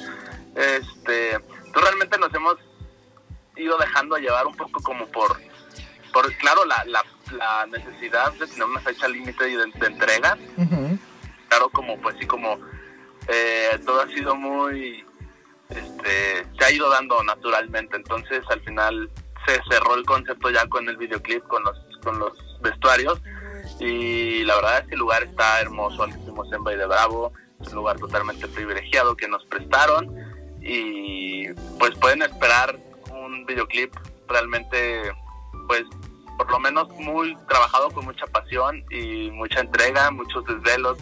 Este, 0.57 1.39
tú 1.73 1.81
realmente 1.81 2.19
nos 2.19 2.35
hemos 2.35 2.57
ido 3.57 3.79
dejando 3.79 4.17
llevar 4.17 4.47
un 4.47 4.57
poco 4.57 4.83
como 4.83 5.07
por, 5.07 5.41
por 6.13 6.33
claro, 6.39 6.65
la, 6.65 6.85
la, 6.87 7.05
la 7.33 7.67
necesidad 7.67 8.33
de 8.33 8.49
tener 8.49 8.65
una 8.65 8.81
fecha 8.81 9.07
límite 9.07 9.45
de, 9.45 9.67
de 9.67 9.87
entrega 9.87 10.37
claro, 11.55 11.71
como 11.71 11.97
pues 11.99 12.17
sí, 12.19 12.27
como 12.27 12.59
eh, 13.29 13.79
todo 13.87 14.03
ha 14.03 14.09
sido 14.09 14.35
muy, 14.35 15.05
este, 15.71 16.47
se 16.59 16.65
ha 16.65 16.71
ido 16.73 16.89
dando 16.91 17.23
naturalmente, 17.23 17.97
entonces 17.97 18.45
al 18.51 18.61
final 18.63 19.11
se 19.47 19.61
cerró 19.71 19.95
el 19.95 20.05
concepto 20.05 20.51
ya 20.51 20.67
con 20.67 20.89
el 20.89 20.97
videoclip, 20.97 21.45
con 21.45 21.63
los, 21.63 21.77
con 22.03 22.19
los 22.19 22.33
vestuarios. 22.61 23.21
Y 23.79 24.43
la 24.45 24.57
verdad 24.57 24.79
es 24.81 24.89
que 24.89 24.95
el 24.95 25.01
lugar 25.01 25.23
está 25.23 25.61
hermoso, 25.61 26.05
estuvimos 26.07 26.53
en 26.53 26.65
Valle 26.65 26.79
de 26.79 26.87
Bravo, 26.87 27.33
es 27.61 27.69
un 27.69 27.77
lugar 27.77 27.99
totalmente 27.99 28.49
privilegiado 28.49 29.17
que 29.17 29.29
nos 29.29 29.45
prestaron. 29.47 30.13
Y 30.61 31.53
pues 31.79 31.95
pueden 32.01 32.23
esperar 32.23 32.79
un 33.11 33.45
videoclip 33.47 33.95
realmente 34.29 35.13
pues 35.69 35.85
por 36.37 36.51
lo 36.51 36.59
menos 36.59 36.89
muy 36.89 37.37
trabajado 37.49 37.91
con 37.91 38.07
mucha 38.07 38.27
pasión 38.27 38.85
y 38.91 39.31
mucha 39.31 39.61
entrega, 39.61 40.11
muchos 40.11 40.45
desvelos, 40.47 40.99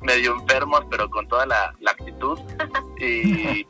medio 0.00 0.34
enfermos, 0.34 0.84
pero 0.90 1.08
con 1.10 1.26
toda 1.28 1.46
la, 1.46 1.74
actitud. 1.86 2.38
Y 2.98 3.66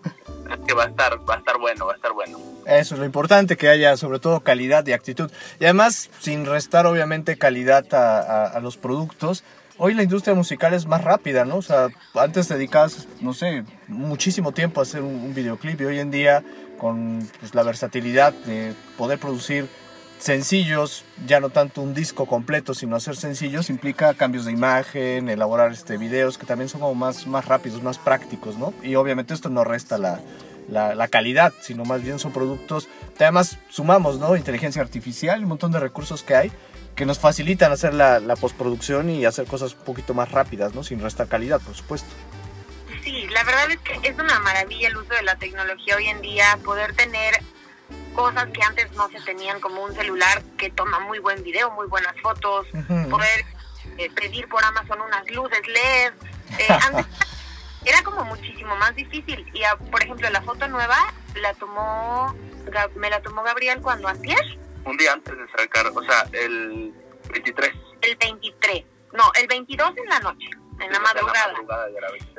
es 0.53 0.61
que 0.69 0.73
va 0.73 0.85
a 0.85 0.87
estar, 0.87 1.19
va 1.29 1.35
a 1.35 1.39
estar 1.39 1.59
bueno, 1.59 1.85
va 1.85 1.95
a 1.95 1.97
estar 1.97 2.12
bueno. 2.12 2.39
Eso 2.65 2.95
es 2.95 3.01
lo 3.01 3.05
importante, 3.05 3.57
que 3.57 3.69
haya 3.69 3.97
sobre 3.97 4.21
todo 4.21 4.39
calidad 4.39 4.87
y 4.87 4.93
actitud. 4.93 5.33
Y 5.59 5.65
además, 5.65 6.11
sin 6.21 6.47
restar 6.47 6.87
obviamente 6.87 7.37
calidad 7.37 7.85
a, 7.93 8.61
los 8.61 8.77
productos, 8.77 9.43
hoy 9.79 9.95
la 9.95 10.05
industria 10.05 10.37
musical 10.37 10.75
es 10.75 10.87
más 10.87 11.03
rápida, 11.03 11.45
¿no? 11.45 11.57
O 11.57 11.62
sea, 11.62 11.89
antes 12.15 12.47
dedicabas, 12.49 13.09
no 13.21 13.35
sé, 13.35 13.65
muchísimo 13.89 14.53
tiempo 14.53 14.79
a 14.79 14.85
hacer 14.85 15.03
un, 15.03 15.17
un 15.17 15.35
videoclip 15.35 15.81
y 15.81 15.85
hoy 15.85 15.99
en 15.99 16.12
día 16.12 16.45
con 16.79 17.29
pues, 17.41 17.53
la 17.55 17.65
versatilidad 17.65 18.33
de 18.33 18.75
poder 18.97 19.19
producir 19.19 19.69
sencillos, 20.18 21.05
ya 21.26 21.40
no 21.40 21.50
tanto 21.50 21.83
un 21.83 21.94
disco 21.94 22.26
completo, 22.26 22.74
sino 22.74 22.96
hacer 22.96 23.16
sencillos, 23.16 23.70
implica 23.70 24.14
cambios 24.14 24.44
de 24.44 24.52
imagen, 24.52 25.29
elaborar 25.29 25.72
este, 25.72 25.96
videos 25.96 26.38
que 26.38 26.46
también 26.46 26.68
son 26.68 26.81
como 26.81 26.94
más, 26.94 27.26
más 27.26 27.44
rápidos, 27.44 27.83
más 27.83 27.98
prácticos, 27.98 28.57
¿no? 28.57 28.72
Y 28.83 28.94
obviamente 28.94 29.35
esto 29.35 29.48
no 29.48 29.64
resta 29.64 29.98
la, 29.98 30.20
la, 30.68 31.09
calidad, 31.09 31.52
sino 31.61 31.85
más 31.85 32.02
bien 32.02 32.18
son 32.18 32.33
productos, 32.33 32.88
además 33.18 33.59
sumamos, 33.68 34.18
¿no? 34.18 34.37
Inteligencia 34.37 34.83
artificial, 34.83 35.42
un 35.42 35.48
montón 35.48 35.72
de 35.72 35.81
recursos 35.81 36.22
que 36.22 36.35
hay 36.35 36.52
que 36.94 37.05
nos 37.05 37.18
facilitan 37.18 37.70
hacer 37.72 37.92
la, 37.92 38.20
la 38.20 38.37
postproducción 38.37 39.11
y 39.11 39.26
hacer 39.26 39.46
cosas 39.46 39.74
un 39.74 39.85
poquito 39.85 40.14
más 40.14 40.33
rápidas, 40.33 40.74
¿no? 40.74 40.83
Sin 40.83 41.00
restar 41.00 41.29
calidad, 41.29 41.61
por 41.61 41.74
supuesto. 41.74 42.09
Sí, 43.05 43.26
la 43.31 43.44
verdad 43.44 43.70
es 43.70 43.79
que 43.81 44.09
es 44.09 44.18
una 44.18 44.40
maravilla 44.40 44.88
el 44.88 44.96
uso 44.96 45.12
de 45.12 45.22
la 45.22 45.37
tecnología 45.37 45.94
hoy 45.96 46.07
en 46.07 46.22
día, 46.22 46.59
poder 46.64 46.94
tener 46.94 47.42
cosas 48.16 48.48
que 48.52 48.62
antes 48.62 48.90
no 48.92 49.09
se 49.11 49.20
tenían 49.20 49.61
como 49.61 49.85
un 49.85 49.94
celular 49.94 50.42
que 50.57 50.70
toma 50.70 50.98
muy 51.00 51.18
buen 51.18 51.42
video, 51.42 51.70
muy 51.72 51.87
buenas 51.87 52.18
fotos, 52.22 52.66
poder 53.11 53.44
eh, 53.98 54.11
pedir 54.11 54.48
por 54.48 54.64
Amazon 54.64 55.02
unas 55.02 55.31
luces 55.31 55.61
LED. 55.68 56.12
Eh, 56.59 56.68
era 57.85 58.02
como 58.02 58.24
muchísimo 58.24 58.74
más 58.76 58.96
difícil. 58.96 59.46
Y 59.52 59.62
ah, 59.64 59.76
por 59.76 60.02
ejemplo 60.02 60.29
la 60.31 60.42
foto 60.42 60.66
nueva 60.66 61.12
la 61.35 61.52
tomó 61.55 62.35
me 62.96 63.11
la 63.11 63.22
tomó 63.22 63.42
Gabriel 63.42 63.81
cuando 63.81 64.09
antes 64.09 64.40
un 64.85 64.96
día 64.96 65.12
antes 65.12 65.37
de 65.37 65.46
sacar 65.57 65.87
o 65.87 66.02
sea 66.02 66.26
el 66.33 66.92
23 67.31 67.72
el 68.02 68.16
23 68.16 68.85
no 69.12 69.24
el 69.40 69.46
22 69.46 69.96
en 69.96 70.07
la 70.07 70.18
noche 70.20 70.50
en 70.81 70.93
la 70.93 71.01
madrugada. 71.01 71.55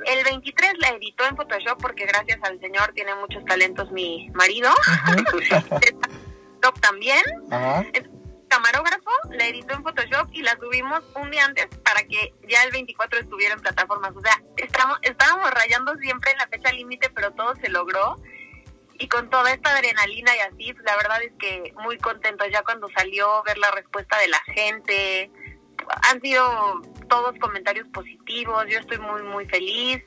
El 0.05 0.23
23 0.23 0.73
la 0.79 0.89
editó 0.89 1.25
en 1.25 1.35
Photoshop 1.35 1.81
porque 1.81 2.05
gracias 2.05 2.39
al 2.43 2.59
señor 2.59 2.91
tiene 2.93 3.15
muchos 3.15 3.43
talentos 3.45 3.91
mi 3.91 4.29
marido. 4.33 4.69
también. 6.81 7.21
camarógrafo, 8.49 9.11
la 9.31 9.47
editó 9.47 9.73
en 9.75 9.83
Photoshop 9.83 10.29
y 10.31 10.41
la 10.41 10.57
subimos 10.59 11.03
un 11.15 11.29
día 11.31 11.45
antes 11.45 11.67
para 11.83 12.03
que 12.03 12.33
ya 12.47 12.63
el 12.63 12.71
24 12.71 13.19
estuviera 13.19 13.53
en 13.53 13.61
plataformas. 13.61 14.15
O 14.15 14.21
sea, 14.21 14.41
estábamos, 14.55 14.99
estábamos 15.01 15.51
rayando 15.51 15.95
siempre 15.95 16.31
en 16.31 16.37
la 16.37 16.47
fecha 16.47 16.71
límite, 16.71 17.09
pero 17.09 17.31
todo 17.31 17.55
se 17.55 17.69
logró. 17.69 18.17
Y 18.99 19.07
con 19.09 19.29
toda 19.29 19.53
esta 19.53 19.75
adrenalina 19.75 20.35
y 20.35 20.39
así, 20.39 20.73
pues, 20.73 20.83
la 20.85 20.95
verdad 20.95 21.21
es 21.21 21.31
que 21.37 21.71
muy 21.83 21.97
contento 21.99 22.45
ya 22.47 22.63
cuando 22.63 22.89
salió, 22.89 23.43
ver 23.43 23.57
la 23.59 23.69
respuesta 23.69 24.17
de 24.17 24.27
la 24.27 24.41
gente, 24.53 25.29
han 26.09 26.21
sido 26.21 26.81
todos 27.07 27.37
comentarios 27.39 27.87
positivos, 27.89 28.65
yo 28.69 28.79
estoy 28.79 28.97
muy, 28.99 29.23
muy 29.23 29.45
feliz. 29.45 30.03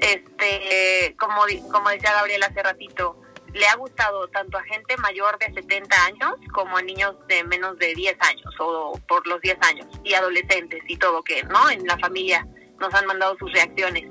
Este, 0.00 1.16
como, 1.18 1.42
como 1.72 1.88
decía 1.88 2.12
Gabriel 2.12 2.42
hace 2.42 2.62
ratito, 2.62 3.20
le 3.54 3.66
ha 3.66 3.76
gustado 3.76 4.28
tanto 4.28 4.58
a 4.58 4.62
gente 4.64 4.96
mayor 4.98 5.38
de 5.38 5.52
70 5.54 6.04
años 6.04 6.34
como 6.52 6.76
a 6.76 6.82
niños 6.82 7.16
de 7.28 7.42
menos 7.44 7.78
de 7.78 7.94
10 7.94 8.16
años 8.20 8.54
o 8.58 9.00
por 9.08 9.26
los 9.26 9.40
10 9.40 9.56
años 9.62 9.86
y 10.04 10.12
adolescentes 10.14 10.82
y 10.86 10.96
todo 10.96 11.22
que, 11.22 11.42
¿no? 11.44 11.70
En 11.70 11.86
la 11.86 11.98
familia 11.98 12.46
nos 12.78 12.92
han 12.92 13.06
mandado 13.06 13.36
sus 13.38 13.50
reacciones. 13.52 14.04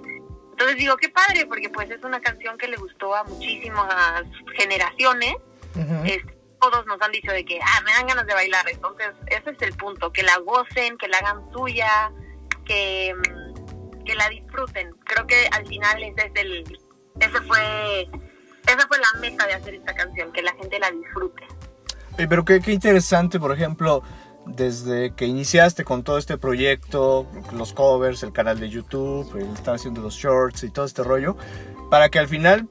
Entonces 0.52 0.78
digo, 0.78 0.98
qué 0.98 1.10
padre, 1.10 1.46
porque 1.46 1.70
pues 1.70 1.92
es 1.92 2.04
una 2.04 2.20
canción 2.22 2.58
que 2.58 2.68
le 2.68 2.78
gustó 2.78 3.14
a 3.14 3.24
muchísimas 3.26 4.24
generaciones 4.58 5.36
todos 6.70 6.86
nos 6.86 7.02
han 7.02 7.12
dicho 7.12 7.32
de 7.32 7.44
que, 7.46 7.60
ah, 7.62 7.82
me 7.86 7.92
dan 7.92 8.08
ganas 8.08 8.26
de 8.28 8.34
bailar. 8.34 8.66
Entonces, 8.70 9.10
ese 9.28 9.52
es 9.52 9.62
el 9.62 9.74
punto, 9.74 10.12
que 10.12 10.24
la 10.24 10.38
gocen, 10.40 10.98
que 10.98 11.08
la 11.08 11.18
hagan 11.18 11.52
suya. 11.52 12.12
que, 12.66 13.14
que 14.06 14.16
la 14.16 14.30
disfruten. 14.30 14.96
Creo 15.06 15.26
que 15.28 15.48
al 15.52 15.66
final 15.68 16.04
ese, 16.04 16.28
es 16.28 16.32
el, 16.36 16.80
ese 17.20 17.42
fue, 17.42 18.10
esa 18.68 18.88
fue 18.88 18.98
la 18.98 19.20
meta 19.20 19.48
de 19.48 19.54
hacer 19.54 19.76
esta 19.76 19.94
canción, 19.94 20.32
que 20.32 20.42
la 20.42 20.54
gente 20.54 20.80
la 20.80 20.92
disfrute. 20.92 21.44
Pero 22.18 22.46
qué, 22.46 22.62
qué 22.62 22.72
interesante, 22.72 23.40
por 23.40 23.52
ejemplo, 23.52 24.04
desde 24.46 25.14
que 25.16 25.26
iniciaste 25.26 25.84
con 25.84 26.04
todo 26.04 26.18
este 26.18 26.38
proyecto, 26.38 27.28
los 27.54 27.74
covers, 27.74 28.24
el 28.24 28.32
canal 28.32 28.60
de 28.60 28.70
YouTube, 28.70 29.36
estar 29.54 29.76
haciendo 29.76 30.02
los 30.02 30.16
shorts 30.16 30.64
y 30.64 30.70
todo 30.70 30.86
este 30.86 31.04
rollo, 31.04 31.36
para 31.90 32.10
que 32.10 32.20
al 32.20 32.28
final 32.28 32.68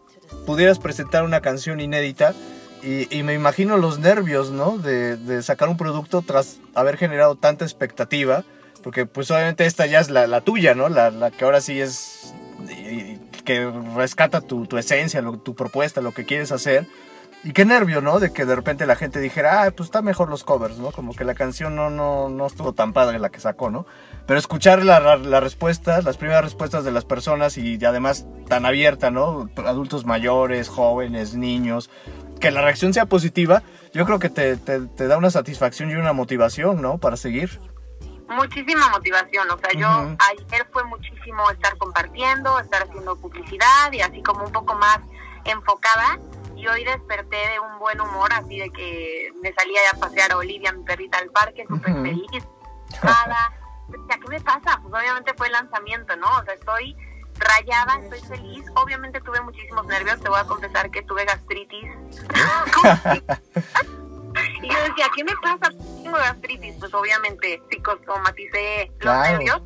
pudieras 0.46 0.78
presentar 0.78 1.24
una 1.24 1.40
canción 1.40 1.80
inédita. 1.80 2.34
Y, 2.86 3.22
me 3.22 3.32
imagino 3.32 3.78
los 3.78 3.98
nervios, 3.98 4.50
¿no? 4.50 4.76
De, 4.76 5.16
de, 5.16 5.42
sacar 5.42 5.70
un 5.70 5.78
producto 5.78 6.20
tras 6.20 6.58
haber 6.74 6.98
generado 6.98 7.34
tanta 7.34 7.64
expectativa. 7.64 8.44
Porque 8.82 9.06
pues 9.06 9.30
obviamente 9.30 9.64
esta 9.64 9.86
ya 9.86 10.00
es 10.00 10.10
la, 10.10 10.26
la 10.26 10.42
tuya, 10.42 10.74
¿no? 10.74 10.90
La, 10.90 11.10
la, 11.10 11.30
que 11.30 11.46
ahora 11.46 11.62
sí 11.62 11.80
es... 11.80 12.34
que 13.44 13.70
rescata 13.96 14.42
tu, 14.42 14.66
tu 14.66 14.76
esencia, 14.76 15.24
tu 15.42 15.54
propuesta, 15.54 16.02
lo 16.02 16.12
que 16.12 16.26
quieres 16.26 16.52
hacer. 16.52 16.86
Y 17.44 17.52
qué 17.52 17.66
nervio, 17.66 18.00
¿no? 18.00 18.20
De 18.20 18.32
que 18.32 18.46
de 18.46 18.56
repente 18.56 18.86
la 18.86 18.96
gente 18.96 19.20
dijera, 19.20 19.64
ah, 19.64 19.70
pues 19.70 19.88
está 19.88 20.00
mejor 20.00 20.30
los 20.30 20.44
covers, 20.44 20.78
¿no? 20.78 20.92
Como 20.92 21.14
que 21.14 21.24
la 21.24 21.34
canción 21.34 21.76
no, 21.76 21.90
no, 21.90 22.30
no 22.30 22.46
estuvo 22.46 22.72
tan 22.72 22.94
padre 22.94 23.18
la 23.18 23.28
que 23.28 23.38
sacó, 23.38 23.70
¿no? 23.70 23.86
Pero 24.26 24.38
escuchar 24.38 24.82
las 24.82 25.20
la, 25.20 25.40
respuestas, 25.40 26.04
las 26.04 26.16
primeras 26.16 26.42
respuestas 26.42 26.84
de 26.84 26.90
las 26.90 27.04
personas 27.04 27.58
y 27.58 27.82
además 27.84 28.26
tan 28.48 28.64
abierta, 28.64 29.10
¿no? 29.10 29.50
Adultos 29.56 30.06
mayores, 30.06 30.68
jóvenes, 30.68 31.34
niños, 31.34 31.90
que 32.44 32.50
la 32.50 32.60
reacción 32.60 32.92
sea 32.92 33.06
positiva, 33.06 33.62
yo 33.94 34.04
creo 34.04 34.18
que 34.18 34.28
te, 34.28 34.58
te, 34.58 34.80
te 34.80 35.06
da 35.06 35.16
una 35.16 35.30
satisfacción 35.30 35.90
y 35.90 35.94
una 35.94 36.12
motivación, 36.12 36.82
¿no? 36.82 36.98
Para 36.98 37.16
seguir. 37.16 37.58
Muchísima 38.28 38.90
motivación, 38.90 39.50
o 39.50 39.56
sea, 39.56 39.70
yo 39.72 40.14
ayer 40.18 40.68
fue 40.70 40.84
muchísimo 40.84 41.50
estar 41.50 41.74
compartiendo, 41.78 42.58
estar 42.60 42.82
haciendo 42.82 43.16
publicidad 43.16 43.90
y 43.92 44.02
así 44.02 44.22
como 44.22 44.44
un 44.44 44.52
poco 44.52 44.74
más 44.74 44.98
enfocada 45.46 46.18
y 46.54 46.66
hoy 46.66 46.84
desperté 46.84 47.36
de 47.36 47.60
un 47.60 47.78
buen 47.78 47.98
humor, 47.98 48.30
así 48.34 48.58
de 48.58 48.68
que 48.68 49.30
me 49.42 49.50
salía 49.54 49.78
a 49.94 49.98
pasear 49.98 50.32
a 50.32 50.36
Olivia, 50.36 50.70
mi 50.72 50.84
perrita, 50.84 51.16
al 51.16 51.30
parque, 51.30 51.64
súper 51.66 51.94
feliz, 51.94 52.46
nada. 53.02 53.54
¿qué 54.20 54.28
me 54.28 54.40
pasa? 54.42 54.80
Pues 54.82 55.02
obviamente 55.02 55.32
fue 55.34 55.46
el 55.46 55.52
lanzamiento, 55.54 56.14
¿no? 56.16 56.28
O 56.28 56.44
sea, 56.44 56.52
estoy 56.52 56.94
rayada, 57.38 58.00
estoy 58.02 58.20
feliz. 58.36 58.64
Obviamente 58.74 59.20
tuve 59.20 59.40
muchísimos 59.40 59.86
nervios, 59.86 60.20
te 60.20 60.28
voy 60.28 60.40
a 60.40 60.44
confesar 60.44 60.90
que 60.90 61.02
tuve 61.02 61.24
gastritis. 61.24 61.84
y 64.62 64.68
yo 64.68 64.82
decía, 64.88 65.06
¿qué 65.14 65.24
me 65.24 65.32
pasa? 65.42 65.70
Tengo 66.02 66.16
gastritis. 66.16 66.76
Pues 66.78 66.94
obviamente 66.94 67.62
psicosomaticé 67.70 68.90
los 69.00 69.16
nervios. 69.16 69.62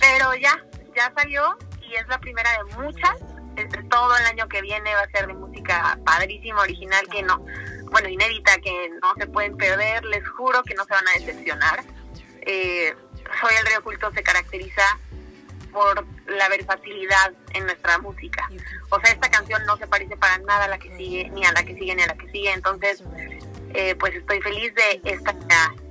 Pero 0.00 0.34
ya, 0.34 0.58
ya 0.96 1.12
salió 1.16 1.56
y 1.80 1.94
es 1.94 2.06
la 2.08 2.18
primera 2.18 2.50
de 2.52 2.64
muchas 2.76 3.14
este, 3.56 3.82
todo 3.84 4.16
el 4.16 4.24
año 4.26 4.48
que 4.48 4.62
viene 4.62 4.94
va 4.94 5.02
a 5.02 5.10
ser 5.10 5.26
de 5.26 5.34
música 5.34 5.98
padrísima, 6.04 6.62
original, 6.62 7.06
que 7.08 7.22
no, 7.22 7.44
bueno, 7.90 8.08
inédita, 8.08 8.56
que 8.58 8.90
no 9.02 9.14
se 9.18 9.26
pueden 9.26 9.56
perder, 9.56 10.04
les 10.06 10.26
juro 10.30 10.62
que 10.62 10.74
no 10.74 10.84
se 10.84 10.94
van 10.94 11.04
a 11.08 11.18
decepcionar. 11.18 11.84
Eh, 12.40 12.94
Soy 13.40 13.54
el 13.60 13.66
Río 13.66 13.82
Culto 13.82 14.10
se 14.12 14.22
caracteriza 14.22 14.82
por 15.72 16.04
la 16.26 16.48
versatilidad 16.48 17.32
en 17.54 17.64
nuestra 17.64 17.98
música. 17.98 18.48
O 18.90 19.00
sea, 19.00 19.12
esta 19.12 19.30
canción 19.30 19.64
no 19.66 19.76
se 19.76 19.86
parece 19.86 20.16
para 20.16 20.38
nada 20.38 20.64
a 20.64 20.68
la 20.68 20.78
que 20.78 20.94
sigue, 20.96 21.30
ni 21.30 21.44
a 21.44 21.52
la 21.52 21.62
que 21.62 21.74
sigue, 21.74 21.94
ni 21.94 22.02
a 22.02 22.06
la 22.06 22.14
que 22.14 22.28
sigue. 22.30 22.52
Entonces, 22.52 23.02
eh, 23.74 23.94
pues 23.98 24.14
estoy 24.14 24.40
feliz 24.40 24.72
de 24.74 25.00
esta, 25.10 25.34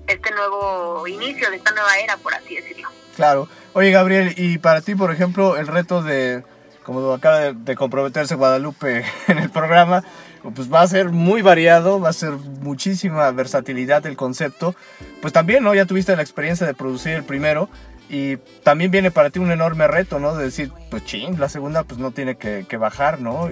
este 0.07 0.31
nuevo 0.31 1.07
inicio, 1.07 1.49
de 1.49 1.57
esta 1.57 1.71
nueva 1.71 1.97
era, 1.97 2.17
por 2.17 2.33
así 2.33 2.55
decirlo. 2.55 2.89
Claro. 3.15 3.49
Oye, 3.73 3.91
Gabriel, 3.91 4.33
y 4.37 4.57
para 4.57 4.81
ti, 4.81 4.95
por 4.95 5.11
ejemplo, 5.11 5.57
el 5.57 5.67
reto 5.67 6.01
de 6.01 6.43
como 6.83 7.13
acaba 7.13 7.53
de, 7.53 7.75
comprometerse 7.75 8.35
Guadalupe 8.35 9.05
en 9.27 9.37
el 9.37 9.49
programa, 9.49 10.03
pues 10.55 10.71
va 10.71 10.81
a 10.81 10.87
ser 10.87 11.09
muy 11.09 11.41
variado, 11.41 11.99
va 11.99 12.09
a 12.09 12.13
ser 12.13 12.31
muchísima 12.31 13.29
versatilidad 13.31 14.05
el 14.05 14.17
concepto. 14.17 14.75
Pues 15.21 15.33
también, 15.33 15.63
¿no? 15.63 15.73
Ya 15.75 15.85
tuviste 15.85 16.15
la 16.15 16.23
experiencia 16.23 16.65
de 16.65 16.73
producir 16.73 17.13
el 17.13 17.23
primero 17.23 17.69
y 18.11 18.35
también 18.63 18.91
viene 18.91 19.09
para 19.09 19.29
ti 19.29 19.39
un 19.39 19.51
enorme 19.51 19.87
reto, 19.87 20.19
¿no? 20.19 20.35
De 20.35 20.43
decir, 20.43 20.69
pues 20.89 21.05
ching, 21.05 21.39
la 21.39 21.47
segunda 21.47 21.85
pues 21.85 21.97
no 21.97 22.11
tiene 22.11 22.35
que, 22.35 22.77
bajar, 22.77 23.21
¿no? 23.21 23.47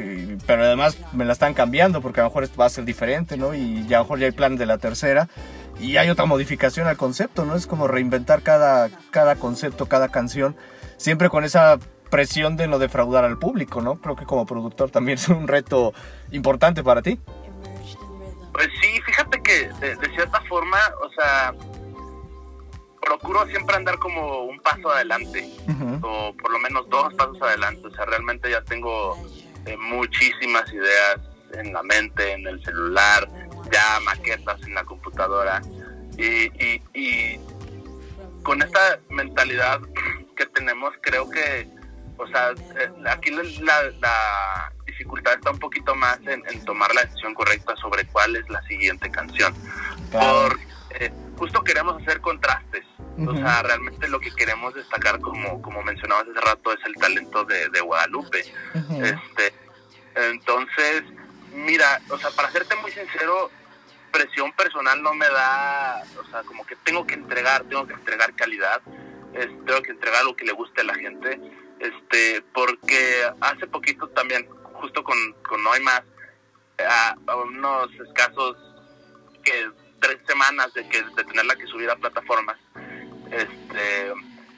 pero 0.46 0.64
además 0.64 0.98
me 1.14 1.24
la 1.24 1.32
están 1.32 1.54
cambiando 1.54 2.02
porque 2.02 2.20
a 2.20 2.24
lo 2.24 2.30
mejor 2.30 2.50
va 2.60 2.66
a 2.66 2.70
ser 2.70 2.84
diferente, 2.84 3.38
¿no? 3.38 3.54
Y 3.54 3.88
ya 3.88 3.98
a 3.98 4.00
lo 4.00 4.06
mejor 4.06 4.20
ya 4.20 4.26
hay 4.26 4.34
plan 4.34 4.58
de 4.58 4.66
la 4.66 4.78
tercera 4.78 5.30
y 5.80 5.96
hay 5.96 6.10
otra 6.10 6.26
modificación 6.26 6.88
al 6.88 6.98
concepto, 6.98 7.46
¿no? 7.46 7.56
Es 7.56 7.68
como 7.68 7.88
reinventar 7.88 8.42
cada, 8.42 8.90
cada 9.12 9.38
concepto, 9.38 9.86
cada 9.86 10.10
canción, 10.10 10.58
siempre 10.98 11.30
con 11.30 11.46
esa 11.46 11.80
presión 12.10 12.58
de 12.58 12.68
no 12.68 12.80
defraudar 12.80 13.24
al 13.24 13.40
público, 13.40 13.82
¿no? 13.82 14.02
Creo 14.02 14.18
que 14.18 14.26
como 14.26 14.46
productor 14.46 14.92
también 14.92 15.20
es 15.20 15.30
un 15.30 15.48
reto 15.48 15.94
importante 16.32 16.84
para 16.84 17.02
ti. 17.02 17.18
Pues 18.52 18.68
sí, 18.82 19.00
fíjate 19.06 19.42
que 19.42 19.70
de, 19.80 19.96
cierta 20.16 20.42
forma, 20.50 20.80
o 21.02 21.10
sea, 21.14 21.54
procuro 23.02 23.46
siempre 23.48 23.76
andar 23.76 23.98
como 24.00 24.44
un 24.44 24.60
paso 24.60 24.92
adelante, 24.92 25.50
o 26.02 26.34
por 26.34 26.52
lo 26.52 26.60
menos 26.60 26.90
dos 26.90 27.14
pasos 27.16 27.42
adelante, 27.42 27.88
o 27.88 27.92
sea, 27.92 28.06
realmente 28.06 28.50
ya 28.50 28.62
tengo 28.64 29.18
eh, 29.66 29.78
muchísimas 29.78 30.72
ideas 30.74 31.20
en 31.54 31.74
la 31.74 31.84
mente, 31.84 32.34
en 32.34 32.48
el 32.48 32.64
celular, 32.64 33.28
ya 33.72 34.00
maquetas 34.02 34.62
en 34.64 34.76
la 34.76 34.84
computadora, 34.84 35.62
y, 36.18 36.46
y, 36.64 36.82
y 36.94 37.40
con 38.44 38.62
esta 38.62 39.00
mentalidad 39.10 39.80
que 40.36 40.46
tenemos, 40.48 40.94
creo 41.02 41.30
que 41.30 41.68
o 42.20 42.28
sea, 42.28 42.52
eh, 42.52 42.92
aquí 43.10 43.32
la, 43.32 44.72
dificultad 44.86 45.34
está 45.36 45.52
un 45.52 45.60
poquito 45.60 45.96
más 45.96 46.20
en, 46.28 46.66
tomar 46.66 46.94
la 46.94 47.06
decisión 47.06 47.34
correcta 47.34 47.74
sobre 47.78 48.06
cuál 48.08 48.36
es 48.36 48.48
la 48.50 48.62
siguiente 48.64 49.10
canción. 49.10 49.54
Por, 50.12 50.60
eh, 50.92 51.12
justo 51.38 51.64
queremos 51.64 52.02
hacer 52.02 52.22
contrastes. 52.22 52.86
O 53.28 53.36
sea, 53.36 53.62
realmente 53.64 54.08
lo 54.08 54.20
que 54.20 54.32
queremos 54.32 54.74
destacar, 54.74 55.20
como, 55.20 55.62
como 55.62 55.84
mencionabas 55.84 56.26
hace 56.30 56.40
rato, 56.40 56.72
es 56.72 56.80
el 56.86 56.96
talento 56.96 57.44
de, 57.44 57.82
Guadalupe. 57.82 58.40
este 59.04 59.54
Entonces, 60.16 61.04
mira, 61.54 62.02
o 62.10 62.18
sea, 62.18 62.30
para 62.32 62.50
serte 62.52 62.76
muy 62.78 62.92
sincero, 62.92 63.52
presión 64.12 64.54
personal 64.54 65.04
no 65.04 65.14
me 65.14 65.28
da, 65.28 66.02
o 66.18 66.32
sea, 66.32 66.44
como 66.44 66.66
que 66.66 66.78
tengo 66.78 67.06
que 67.06 67.16
entregar, 67.16 67.64
tengo 67.66 67.86
que 67.86 67.94
entregar 67.94 68.34
calidad, 68.36 68.82
tengo 69.66 69.82
que 69.82 69.92
entregar 69.92 70.24
lo 70.24 70.36
que 70.36 70.46
le 70.46 70.54
guste 70.54 70.82
a 70.82 70.86
la 70.86 70.96
gente 70.96 71.40
este 71.80 72.44
porque 72.54 73.24
hace 73.40 73.68
poquito 73.68 74.08
también 74.10 74.48
justo 74.74 75.04
con, 75.04 75.18
con 75.48 75.64
No 75.64 75.72
hay 75.72 75.82
más 75.82 76.02
a, 76.80 77.16
unos 77.36 77.90
escasos 78.08 78.58
que 79.44 79.70
tres 80.00 80.20
semanas 80.28 80.74
de 80.74 80.88
que 80.88 81.04
de 81.04 81.24
tenerla 81.24 81.56
que 81.56 81.68
subir 81.68 81.90
a 81.90 81.96
plataformas 81.96 82.58
este 83.32 84.14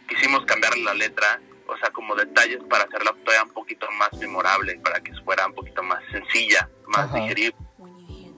quisimos 0.07 0.45
cambiar 0.45 0.77
la 0.79 0.93
letra 0.93 1.39
o 1.67 1.77
sea 1.77 1.89
como 1.91 2.15
detalles 2.15 2.59
para 2.69 2.83
hacerla 2.83 3.13
todavía 3.23 3.43
un 3.43 3.53
poquito 3.53 3.87
más 3.91 4.13
memorable 4.13 4.79
para 4.83 4.99
que 5.01 5.13
fuera 5.23 5.47
un 5.47 5.53
poquito 5.53 5.83
más 5.83 6.03
sencilla 6.11 6.69
más 6.87 7.13
digerible. 7.13 7.55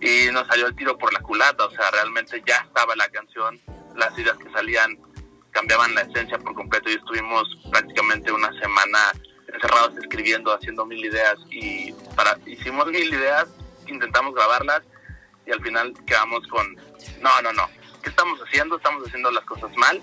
Y 0.02 0.30
nos 0.32 0.46
salió 0.48 0.68
el 0.68 0.76
tiro 0.76 0.98
por 0.98 1.14
la 1.14 1.20
culata 1.22 1.66
o 1.66 1.72
sea 1.72 1.92
realmente 1.92 2.42
ya 2.46 2.58
estaba 2.58 2.96
la 2.96 3.08
canción 3.10 3.60
las 3.96 4.18
ideas 4.18 4.38
que 4.38 4.52
salían 4.52 4.98
cambiaban 5.52 5.94
la 5.96 6.02
esencia 6.02 6.38
por 6.40 6.54
completo 6.56 6.90
y 6.90 6.94
estuvimos 6.96 7.44
prácticamente 7.72 8.32
una 8.32 8.52
semana 8.60 9.14
encerrados 9.54 9.96
escribiendo, 9.98 10.54
haciendo 10.54 10.86
mil 10.86 11.06
ideas 11.06 11.36
y 11.50 11.94
para 12.16 12.38
hicimos 12.46 12.88
mil 12.88 13.14
ideas, 13.14 13.48
intentamos 13.88 14.34
grabarlas 14.34 14.82
y 15.46 15.52
al 15.52 15.62
final 15.62 15.94
quedamos 16.06 16.46
con 16.48 16.76
no, 17.22 17.42
no, 17.42 17.54
no, 17.54 17.70
¿qué 18.02 18.10
estamos 18.10 18.40
haciendo? 18.42 18.78
Estamos 18.78 19.08
haciendo 19.08 19.32
las 19.32 19.46
cosas 19.46 19.76
mal. 19.78 20.02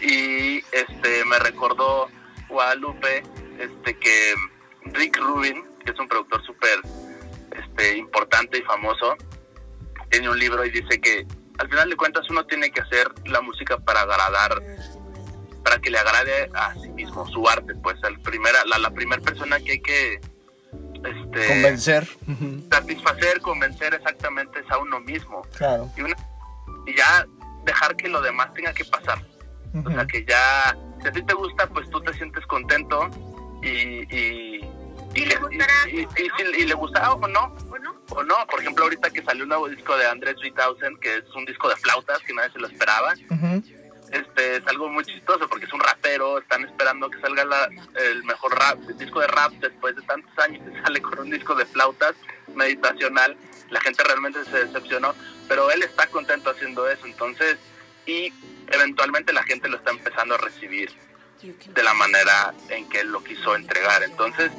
Y 0.00 0.58
este 0.72 1.24
me 1.24 1.38
recordó 1.40 2.08
Guadalupe 2.48 3.22
este 3.58 3.96
que 3.98 4.34
Rick 4.84 5.18
Rubin, 5.18 5.64
que 5.84 5.92
es 5.92 5.98
un 5.98 6.08
productor 6.08 6.44
súper 6.44 6.80
este, 7.52 7.96
importante 7.96 8.58
y 8.58 8.62
famoso, 8.62 9.16
tiene 10.10 10.30
un 10.30 10.38
libro 10.38 10.64
y 10.64 10.70
dice 10.70 11.00
que 11.00 11.26
al 11.58 11.68
final 11.68 11.90
de 11.90 11.96
cuentas 11.96 12.28
uno 12.30 12.46
tiene 12.46 12.70
que 12.70 12.80
hacer 12.80 13.08
la 13.26 13.40
música 13.40 13.78
para 13.78 14.02
agradar, 14.02 14.62
para 15.64 15.80
que 15.80 15.90
le 15.90 15.98
agrade 15.98 16.50
a 16.54 16.74
sí 16.74 16.88
mismo, 16.90 17.26
su 17.28 17.46
arte, 17.48 17.74
pues 17.82 17.96
el 18.04 18.20
primera, 18.20 18.64
la, 18.66 18.78
la 18.78 18.90
primera 18.90 19.20
persona 19.20 19.58
que 19.58 19.72
hay 19.72 19.80
que 19.80 20.20
este, 21.04 21.46
convencer, 21.48 22.08
satisfacer, 22.70 23.40
convencer 23.40 23.94
exactamente 23.94 24.60
es 24.60 24.70
a 24.70 24.78
uno 24.78 25.00
mismo. 25.00 25.42
Claro. 25.56 25.90
Y, 25.96 26.96
ya 26.96 27.26
dejar 27.64 27.96
que 27.96 28.08
lo 28.08 28.20
demás 28.22 28.52
tenga 28.54 28.72
que 28.72 28.84
pasar. 28.84 29.22
O 29.84 29.90
sea, 29.90 30.06
que 30.06 30.24
ya, 30.24 30.76
si 31.02 31.08
a 31.08 31.12
ti 31.12 31.22
te 31.22 31.34
gusta, 31.34 31.66
pues 31.68 31.88
tú 31.90 32.00
te 32.00 32.14
sientes 32.14 32.44
contento 32.46 33.10
y, 33.62 34.16
y 34.16 34.60
y, 35.14 35.24
le 35.24 35.36
gustará. 35.36 35.74
Y, 36.58 36.64
le 36.64 36.74
gustará 36.74 37.12
o 37.12 37.28
no. 37.28 37.54
¿O 37.70 37.78
no? 37.78 38.02
O 38.10 38.22
no. 38.22 38.34
Por 38.50 38.60
ejemplo, 38.60 38.84
ahorita 38.84 39.10
que 39.10 39.22
salió 39.22 39.44
un 39.44 39.48
nuevo 39.48 39.68
disco 39.68 39.96
de 39.96 40.06
Andrés 40.06 40.36
3000, 40.36 40.98
que 41.00 41.16
es 41.16 41.34
un 41.34 41.44
disco 41.44 41.68
de 41.68 41.76
flautas 41.76 42.18
que 42.20 42.34
nadie 42.34 42.50
se 42.52 42.58
lo 42.58 42.68
esperaba. 42.68 43.14
Este 44.12 44.56
es 44.56 44.66
algo 44.66 44.88
muy 44.88 45.04
chistoso 45.04 45.48
porque 45.48 45.66
es 45.66 45.72
un 45.72 45.80
rapero, 45.80 46.38
están 46.38 46.64
esperando 46.64 47.10
que 47.10 47.20
salga 47.20 47.44
la, 47.44 47.68
el 47.94 48.24
mejor 48.24 48.58
rap, 48.58 48.78
disco 48.78 49.20
de 49.20 49.26
rap 49.26 49.52
después 49.54 49.96
de 49.96 50.02
tantos 50.02 50.36
años 50.38 50.62
y 50.66 50.80
sale 50.82 51.02
con 51.02 51.18
un 51.18 51.30
disco 51.30 51.54
de 51.54 51.66
flautas 51.66 52.14
meditacional. 52.54 53.36
La 53.70 53.80
gente 53.80 54.02
realmente 54.04 54.44
se 54.44 54.64
decepcionó, 54.64 55.14
pero 55.46 55.70
él 55.70 55.82
está 55.82 56.06
contento 56.06 56.50
haciendo 56.50 56.88
eso, 56.88 57.04
entonces, 57.06 57.58
y 58.06 58.32
eventualmente 58.68 59.32
la 59.32 59.42
gente 59.42 59.68
lo 59.68 59.76
está 59.76 59.90
empezando 59.90 60.34
a 60.34 60.38
recibir 60.38 60.90
de 61.42 61.82
la 61.82 61.94
manera 61.94 62.54
en 62.68 62.88
que 62.88 63.00
él 63.00 63.08
lo 63.08 63.22
quiso 63.22 63.54
entregar. 63.54 64.02
Entonces, 64.02 64.50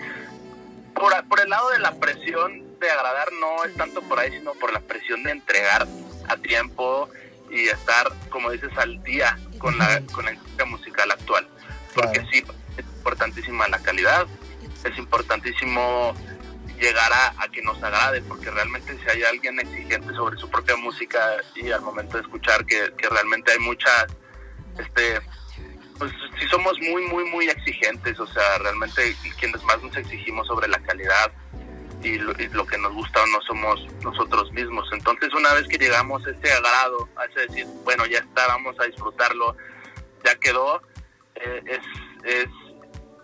por, 0.93 1.11
por 1.27 1.39
el 1.41 1.49
lado 1.49 1.69
de 1.71 1.79
la 1.79 1.99
presión 1.99 2.79
de 2.79 2.89
agradar, 2.89 3.31
no 3.33 3.65
es 3.65 3.75
tanto 3.75 4.01
por 4.03 4.19
ahí, 4.19 4.31
sino 4.31 4.53
por 4.53 4.71
la 4.71 4.79
presión 4.79 5.23
de 5.23 5.31
entregar 5.31 5.87
a 6.27 6.37
tiempo 6.37 7.09
y 7.49 7.67
estar, 7.67 8.11
como 8.29 8.51
dices, 8.51 8.71
al 8.77 9.01
día 9.03 9.37
con 9.57 9.77
la, 9.77 10.01
con 10.11 10.25
la 10.25 10.33
industria 10.33 10.65
musical 10.65 11.11
actual. 11.11 11.47
Porque 11.93 12.25
sí, 12.31 12.43
es 12.77 12.85
importantísima 12.85 13.67
la 13.67 13.79
calidad, 13.79 14.27
es 14.83 14.97
importantísimo 14.97 16.13
llegar 16.79 17.11
a, 17.13 17.47
que 17.49 17.61
nos 17.61 17.81
agrade, 17.83 18.21
porque 18.21 18.49
realmente 18.49 18.97
si 18.97 19.09
hay 19.09 19.23
alguien 19.23 19.59
exigente 19.59 20.13
sobre 20.13 20.37
su 20.37 20.49
propia 20.49 20.75
música 20.77 21.37
y 21.55 21.71
al 21.71 21.81
momento 21.81 22.17
de 22.17 22.23
escuchar 22.23 22.65
que, 22.65 22.93
que 22.97 23.09
realmente 23.09 23.51
hay 23.51 23.59
muchas, 23.59 24.05
este, 24.77 25.19
pues 25.97 26.11
si 26.39 26.47
somos 26.47 26.79
muy, 26.79 27.05
muy, 27.07 27.25
muy 27.25 27.49
exigentes, 27.49 28.17
o 28.19 28.27
sea, 28.27 28.59
realmente 28.59 29.15
quienes 29.37 29.61
más 29.63 29.81
nos 29.83 29.95
exigimos 29.97 30.47
sobre 30.47 30.69
la 30.69 30.79
calidad 30.79 31.31
y 32.03 32.17
lo, 32.17 32.65
que 32.65 32.77
nos 32.77 32.93
gusta 32.93 33.23
o 33.23 33.27
no 33.27 33.41
somos 33.41 33.85
nosotros 34.03 34.51
mismos. 34.53 34.87
Entonces, 34.93 35.33
una 35.33 35.53
vez 35.53 35.67
que 35.67 35.77
llegamos 35.77 36.25
a 36.25 36.31
ese 36.31 36.51
agrado, 36.53 37.09
a 37.15 37.25
ese 37.25 37.41
decir, 37.47 37.67
bueno, 37.83 38.05
ya 38.05 38.19
está, 38.19 38.47
vamos 38.47 38.75
a 38.79 38.85
disfrutarlo, 38.85 39.55
ya 40.23 40.35
quedó, 40.35 40.81
eh, 41.35 41.61
es, 41.65 41.79
es, 42.23 42.47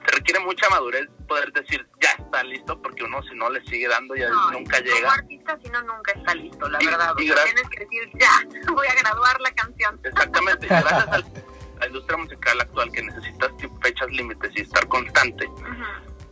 requiere 0.07 0.39
mucha 0.41 0.69
madurez 0.69 1.07
poder 1.27 1.51
decir, 1.53 1.87
ya 2.01 2.11
está 2.23 2.43
listo, 2.43 2.81
porque 2.81 3.03
uno 3.03 3.23
si 3.23 3.35
no 3.35 3.49
le 3.49 3.63
sigue 3.65 3.87
dando 3.87 4.15
ya 4.15 4.29
nunca 4.51 4.79
llega. 4.79 4.95
Como 4.95 5.11
artista, 5.11 5.57
si 5.63 5.69
no, 5.69 5.81
nunca 5.83 6.11
está 6.11 6.35
listo, 6.35 6.69
la 6.69 6.79
verdad. 6.79 7.15
tienes 7.15 7.69
que 7.69 7.79
decir, 7.79 8.11
ya, 8.19 8.71
voy 8.73 8.87
a 8.87 8.95
graduar 8.95 9.39
la 9.39 9.51
canción. 9.51 9.99
Exactamente, 10.03 10.67
gracias 10.67 11.07
a 11.07 11.19
la 11.79 11.87
industria 11.87 12.17
musical 12.17 12.61
actual 12.61 12.91
que 12.91 13.03
necesitas 13.03 13.51
fechas 13.81 14.09
límites 14.09 14.51
y 14.55 14.61
estar 14.61 14.85
constante, 14.87 15.49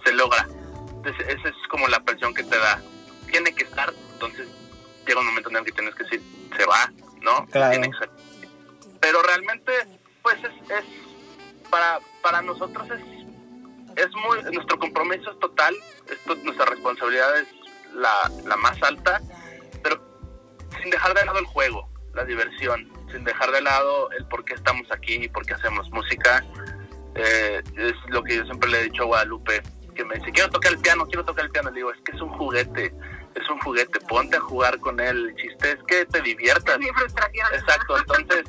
se 0.03 0.13
logra 0.13 0.45
esa 1.09 1.49
es 1.49 1.55
como 1.69 1.87
la 1.87 1.99
presión 2.01 2.33
que 2.33 2.43
te 2.43 2.57
da. 2.57 2.81
Tiene 3.29 3.53
que 3.53 3.63
estar, 3.63 3.93
entonces 4.13 4.47
llega 5.07 5.19
un 5.19 5.27
momento 5.27 5.49
en 5.49 5.57
el 5.57 5.65
que 5.65 5.71
tienes 5.71 5.95
que 5.95 6.03
decir, 6.03 6.21
se 6.55 6.65
va, 6.65 6.91
¿no? 7.21 7.45
Pero 8.99 9.21
realmente, 9.21 9.71
pues 10.21 10.37
es, 10.37 10.71
es 10.71 10.85
para, 11.69 11.99
para 12.21 12.41
nosotros 12.41 12.87
es, 12.91 13.01
es 13.97 14.09
muy, 14.15 14.41
nuestro 14.53 14.79
compromiso 14.79 15.31
es 15.31 15.39
total, 15.39 15.75
esto, 16.09 16.35
nuestra 16.43 16.65
responsabilidad 16.65 17.37
es 17.37 17.47
la, 17.93 18.31
la 18.45 18.57
más 18.57 18.81
alta, 18.83 19.21
pero 19.81 20.01
sin 20.81 20.89
dejar 20.89 21.13
de 21.13 21.25
lado 21.25 21.39
el 21.39 21.45
juego, 21.45 21.89
la 22.13 22.23
diversión, 22.25 22.91
sin 23.11 23.23
dejar 23.23 23.51
de 23.51 23.61
lado 23.61 24.11
el 24.11 24.25
por 24.27 24.45
qué 24.45 24.53
estamos 24.53 24.89
aquí 24.91 25.15
y 25.15 25.27
por 25.27 25.45
qué 25.45 25.53
hacemos 25.53 25.89
música. 25.91 26.43
Eh, 27.15 27.61
es 27.77 27.93
lo 28.07 28.23
que 28.23 28.37
yo 28.37 28.45
siempre 28.45 28.69
le 28.69 28.79
he 28.79 28.83
dicho 28.83 29.03
a 29.03 29.05
Guadalupe, 29.05 29.61
que 29.93 30.05
me 30.05 30.15
dice, 30.15 30.31
quiero 30.31 30.49
tocar 30.49 30.73
el 30.73 30.79
piano, 30.79 31.05
quiero 31.05 31.23
tocar 31.23 31.45
el 31.45 31.51
piano. 31.51 31.69
Le 31.69 31.77
digo, 31.77 31.91
es 31.91 32.01
que 32.01 32.11
es 32.11 32.21
un 32.21 32.29
juguete, 32.29 32.93
es 33.35 33.49
un 33.49 33.59
juguete, 33.59 33.99
ponte 34.01 34.37
a 34.37 34.41
jugar 34.41 34.79
con 34.79 34.99
él. 34.99 35.29
El 35.29 35.35
chiste 35.35 35.71
es 35.71 35.79
que 35.87 36.05
te 36.05 36.21
diviertas. 36.21 36.79
mi 36.79 36.87
frustración. 36.87 37.47
Exacto, 37.53 37.97
entonces 37.97 38.43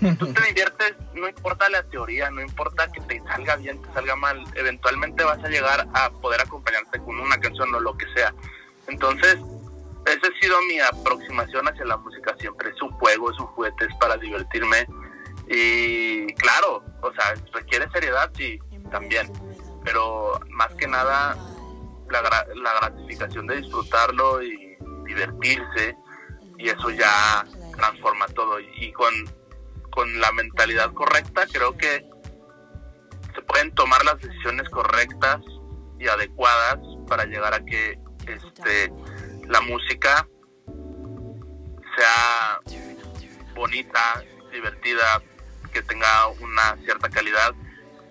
tú 0.18 0.32
te 0.32 0.42
diviertes, 0.42 0.94
no 1.14 1.28
importa 1.28 1.68
la 1.68 1.82
teoría, 1.84 2.30
no 2.30 2.40
importa 2.40 2.90
que 2.90 3.00
te 3.02 3.22
salga 3.24 3.56
bien, 3.56 3.80
te 3.82 3.92
salga 3.92 4.16
mal, 4.16 4.42
eventualmente 4.54 5.24
vas 5.24 5.42
a 5.42 5.48
llegar 5.48 5.86
a 5.94 6.10
poder 6.10 6.40
acompañarte 6.40 6.98
con 7.00 7.18
una 7.18 7.38
canción 7.38 7.74
o 7.74 7.80
lo 7.80 7.96
que 7.96 8.06
sea. 8.14 8.34
Entonces, 8.88 9.36
esa 10.06 10.28
ha 10.28 10.40
sido 10.40 10.60
mi 10.62 10.78
aproximación 10.78 11.68
hacia 11.68 11.84
la 11.84 11.96
música 11.96 12.34
siempre. 12.38 12.70
Es 12.70 12.80
un 12.80 12.90
juego, 12.92 13.30
es 13.30 13.38
un 13.38 13.46
juguete, 13.46 13.86
es 13.86 13.94
para 13.96 14.16
divertirme. 14.16 14.86
Y 15.48 16.26
claro, 16.34 16.82
o 17.02 17.12
sea, 17.12 17.34
requiere 17.52 17.88
seriedad, 17.90 18.30
sí, 18.36 18.58
también 18.90 19.30
pero 19.86 20.40
más 20.50 20.74
que 20.74 20.88
nada 20.88 21.36
la, 22.10 22.22
la 22.22 22.74
gratificación 22.80 23.46
de 23.46 23.58
disfrutarlo 23.58 24.42
y 24.42 24.76
divertirse 25.06 25.96
y 26.58 26.68
eso 26.68 26.90
ya 26.90 27.46
transforma 27.76 28.26
todo. 28.34 28.58
Y 28.58 28.92
con, 28.92 29.14
con 29.92 30.20
la 30.20 30.32
mentalidad 30.32 30.92
correcta 30.92 31.46
creo 31.52 31.76
que 31.76 32.04
se 33.32 33.42
pueden 33.42 33.72
tomar 33.74 34.04
las 34.04 34.20
decisiones 34.20 34.68
correctas 34.70 35.40
y 36.00 36.08
adecuadas 36.08 36.78
para 37.06 37.24
llegar 37.24 37.54
a 37.54 37.64
que 37.64 37.96
este 38.26 38.92
la 39.46 39.60
música 39.60 40.26
sea 41.96 42.60
bonita, 43.54 44.24
divertida, 44.50 45.22
que 45.72 45.80
tenga 45.82 46.26
una 46.40 46.76
cierta 46.82 47.08
calidad 47.08 47.54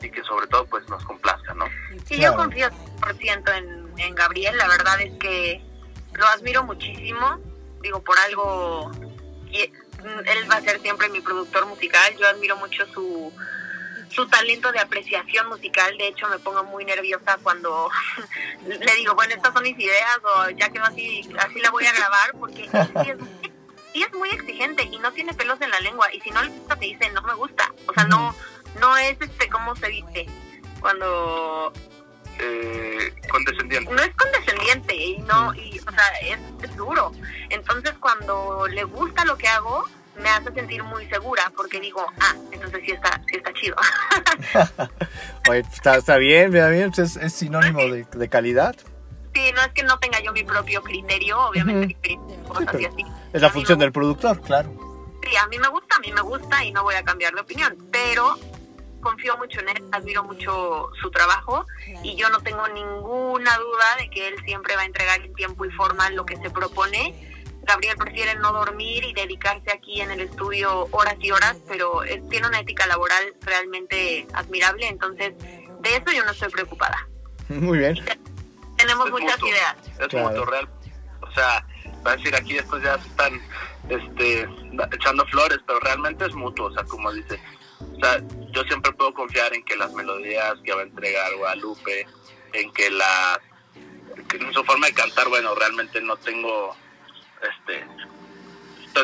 y 0.06 0.12
que 0.12 0.24
sobre 0.24 0.48
todo 0.48 0.66
pues 0.66 0.88
nos 0.90 1.04
complazca, 1.04 1.54
¿no? 1.54 1.66
Sí, 2.06 2.20
yo 2.20 2.36
confío 2.36 2.70
100% 3.02 3.58
en, 3.58 4.00
en 4.00 4.16
Gabriel, 4.16 4.58
la 4.58 4.68
verdad 4.68 5.02
es 5.02 5.18
que 5.20 5.62
lo 6.14 6.26
admiro 6.28 6.64
muchísimo, 6.64 7.40
digo, 7.82 8.04
por 8.04 8.18
algo, 8.20 8.92
él 9.52 10.52
va 10.52 10.56
a 10.56 10.62
ser 10.62 10.80
siempre 10.82 11.10
mi 11.10 11.22
productor 11.22 11.66
musical, 11.66 12.16
yo 12.18 12.28
admiro 12.28 12.56
mucho 12.58 12.86
su, 12.88 13.34
su 14.10 14.28
talento 14.28 14.72
de 14.72 14.80
apreciación 14.80 15.50
musical, 15.50 15.98
de 15.98 16.08
hecho 16.08 16.28
me 16.30 16.40
pongo 16.40 16.64
muy 16.64 16.86
nerviosa 16.86 17.38
cuando 17.44 17.90
le 18.68 18.96
digo, 18.96 19.16
bueno, 19.16 19.34
estas 19.36 19.54
son 19.54 19.64
mis 19.64 19.78
ideas 19.78 20.20
o 20.24 20.50
ya 20.52 20.70
que 20.70 20.80
así, 20.80 21.30
así 21.38 21.60
la 21.60 21.72
voy 21.72 21.86
a 21.86 21.94
grabar, 21.94 22.32
porque 22.40 22.64
sí 22.64 23.10
es, 23.10 23.18
sí 23.94 24.04
es 24.04 24.14
muy 24.14 24.30
exigente 24.30 24.84
y 24.84 24.98
no 25.00 25.12
tiene 25.12 25.34
pelos 25.34 25.60
en 25.62 25.72
la 25.72 25.80
lengua 25.80 26.14
y 26.14 26.22
si 26.22 26.32
no 26.32 26.42
le 26.44 26.50
gusta 26.50 26.76
te 26.76 26.86
dice, 26.86 27.10
no 27.12 27.22
me 27.24 27.34
gusta, 27.34 27.72
o 27.88 27.94
sea, 27.94 28.06
no 28.06 28.36
no 28.80 28.98
es 28.98 29.18
este 29.20 29.50
cómo 29.50 29.76
se 29.76 29.90
viste 29.90 30.26
cuando 30.82 31.74
eh, 32.40 33.14
condescendiente. 33.30 33.92
no 33.92 34.02
es 34.02 34.14
condescendiente 34.16 34.96
y 34.96 35.18
no 35.20 35.54
y 35.56 35.80
o 35.80 35.92
sea 35.92 36.38
es, 36.62 36.76
duro. 36.76 37.12
Entonces 37.50 37.94
cuando 38.00 38.68
le 38.68 38.84
gusta 38.84 39.24
lo 39.26 39.38
que 39.38 39.48
hago 39.48 39.86
me 40.22 40.30
hace 40.30 40.52
sentir 40.54 40.84
muy 40.84 41.08
segura 41.08 41.52
porque 41.56 41.80
digo 41.80 42.06
ah 42.20 42.36
entonces 42.52 42.82
sí 42.86 42.92
está 42.92 43.22
sí 43.28 43.38
está 43.38 43.54
chido 43.54 43.76
Oye, 45.50 45.60
está, 45.60 45.98
está 45.98 46.18
bien 46.18 46.52
bien 46.52 46.92
pues 46.94 47.18
es, 47.18 47.34
sinónimo 47.34 47.82
de, 47.82 48.30
calidad. 48.30 48.76
Sí 49.34 49.52
no 49.54 49.62
es 49.62 49.70
que 49.70 49.84
no 49.84 49.98
tenga 50.00 50.20
yo 50.22 50.32
mi 50.34 50.44
propio 50.44 50.82
criterio 50.84 51.40
obviamente 51.40 51.98
es 53.34 53.42
la 53.42 53.50
función 53.50 53.80
del 53.80 53.92
productor 53.92 54.42
claro. 54.42 54.72
Sí 55.24 55.36
a 55.38 55.48
mí 55.48 55.58
me 55.58 55.68
gusta 55.70 55.96
a 55.96 56.00
mí 56.00 56.12
me 56.12 56.22
gusta 56.22 56.64
y 56.64 56.72
no 56.72 56.84
voy 56.84 56.96
a 56.96 57.04
cambiar 57.04 57.34
de 57.34 57.42
opinión 57.42 57.78
pero 57.92 58.38
confío 59.06 59.38
mucho 59.38 59.60
en 59.60 59.70
él, 59.70 59.84
admiro 59.92 60.24
mucho 60.24 60.90
su 61.00 61.12
trabajo 61.12 61.64
y 62.04 62.16
yo 62.16 62.28
no 62.30 62.40
tengo 62.40 62.68
ninguna 62.70 63.56
duda 63.58 63.96
de 64.00 64.10
que 64.10 64.30
él 64.30 64.36
siempre 64.46 64.76
va 64.76 64.82
a 64.82 64.86
entregar 64.86 65.22
en 65.22 65.32
tiempo 65.36 65.64
y 65.64 65.70
forma 65.72 66.10
lo 66.10 66.26
que 66.26 66.36
se 66.38 66.50
propone. 66.50 67.14
Gabriel 67.62 67.96
prefiere 67.98 68.34
no 68.36 68.52
dormir 68.52 69.04
y 69.04 69.14
dedicarse 69.14 69.72
aquí 69.72 70.02
en 70.02 70.10
el 70.10 70.22
estudio 70.22 70.88
horas 70.90 71.18
y 71.20 71.30
horas, 71.30 71.56
pero 71.68 72.04
él 72.04 72.24
tiene 72.30 72.48
una 72.48 72.60
ética 72.60 72.88
laboral 72.88 73.36
realmente 73.42 74.28
admirable, 74.34 74.88
entonces 74.88 75.36
de 75.38 75.90
eso 75.96 76.12
yo 76.12 76.26
no 76.26 76.32
estoy 76.32 76.50
preocupada. 76.50 77.08
Muy 77.50 77.78
bien. 77.78 77.96
tenemos 78.76 79.12
muchas 79.12 79.40
ideas. 79.44 79.76
Es 80.00 80.12
real. 80.12 80.68
O 81.22 81.32
sea, 81.32 81.66
va 82.06 82.14
a 82.14 82.16
decir 82.18 82.36
aquí 82.36 82.58
estos 82.58 82.82
ya 82.82 82.98
se 83.00 83.08
están 83.08 83.40
este, 83.90 84.50
echando 84.94 85.26
flores, 85.28 85.60
pero 85.68 85.80
realmente 85.82 86.26
es 86.26 86.34
mutuo, 86.34 86.68
o 86.68 86.74
sea, 86.74 86.84
como 86.86 87.12
dice, 87.14 87.40
o 87.80 88.00
sea, 88.00 88.22
yo 88.52 88.64
siempre 88.64 88.92
puedo 88.94 89.14
confiar 89.14 89.54
en 89.54 89.64
que 89.64 89.76
las 89.76 89.94
melodías 89.94 90.56
que 90.64 90.74
va 90.74 90.82
a 90.82 90.86
entregar 90.86 91.36
Guadalupe, 91.36 92.08
en 92.54 92.72
que 92.74 92.90
la 92.90 93.40
en 94.34 94.54
su 94.54 94.64
forma 94.64 94.88
de 94.88 94.94
cantar, 94.94 95.28
bueno, 95.30 95.56
realmente 95.56 96.02
no 96.02 96.18
tengo, 96.18 96.76
este, 97.42 97.86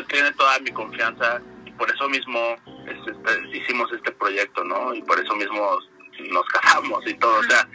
tiene 0.08 0.32
toda 0.32 0.58
mi 0.60 0.70
confianza 0.72 1.40
y 1.64 1.70
por 1.72 1.90
eso 1.90 2.08
mismo 2.08 2.56
este, 2.86 3.56
hicimos 3.56 3.92
este 3.92 4.12
proyecto, 4.12 4.64
¿no? 4.64 4.94
Y 4.94 5.02
por 5.02 5.18
eso 5.18 5.34
mismo 5.34 5.78
nos 6.30 6.46
casamos 6.46 7.06
y 7.06 7.14
todo, 7.14 7.38
o 7.40 7.44
sea, 7.44 7.68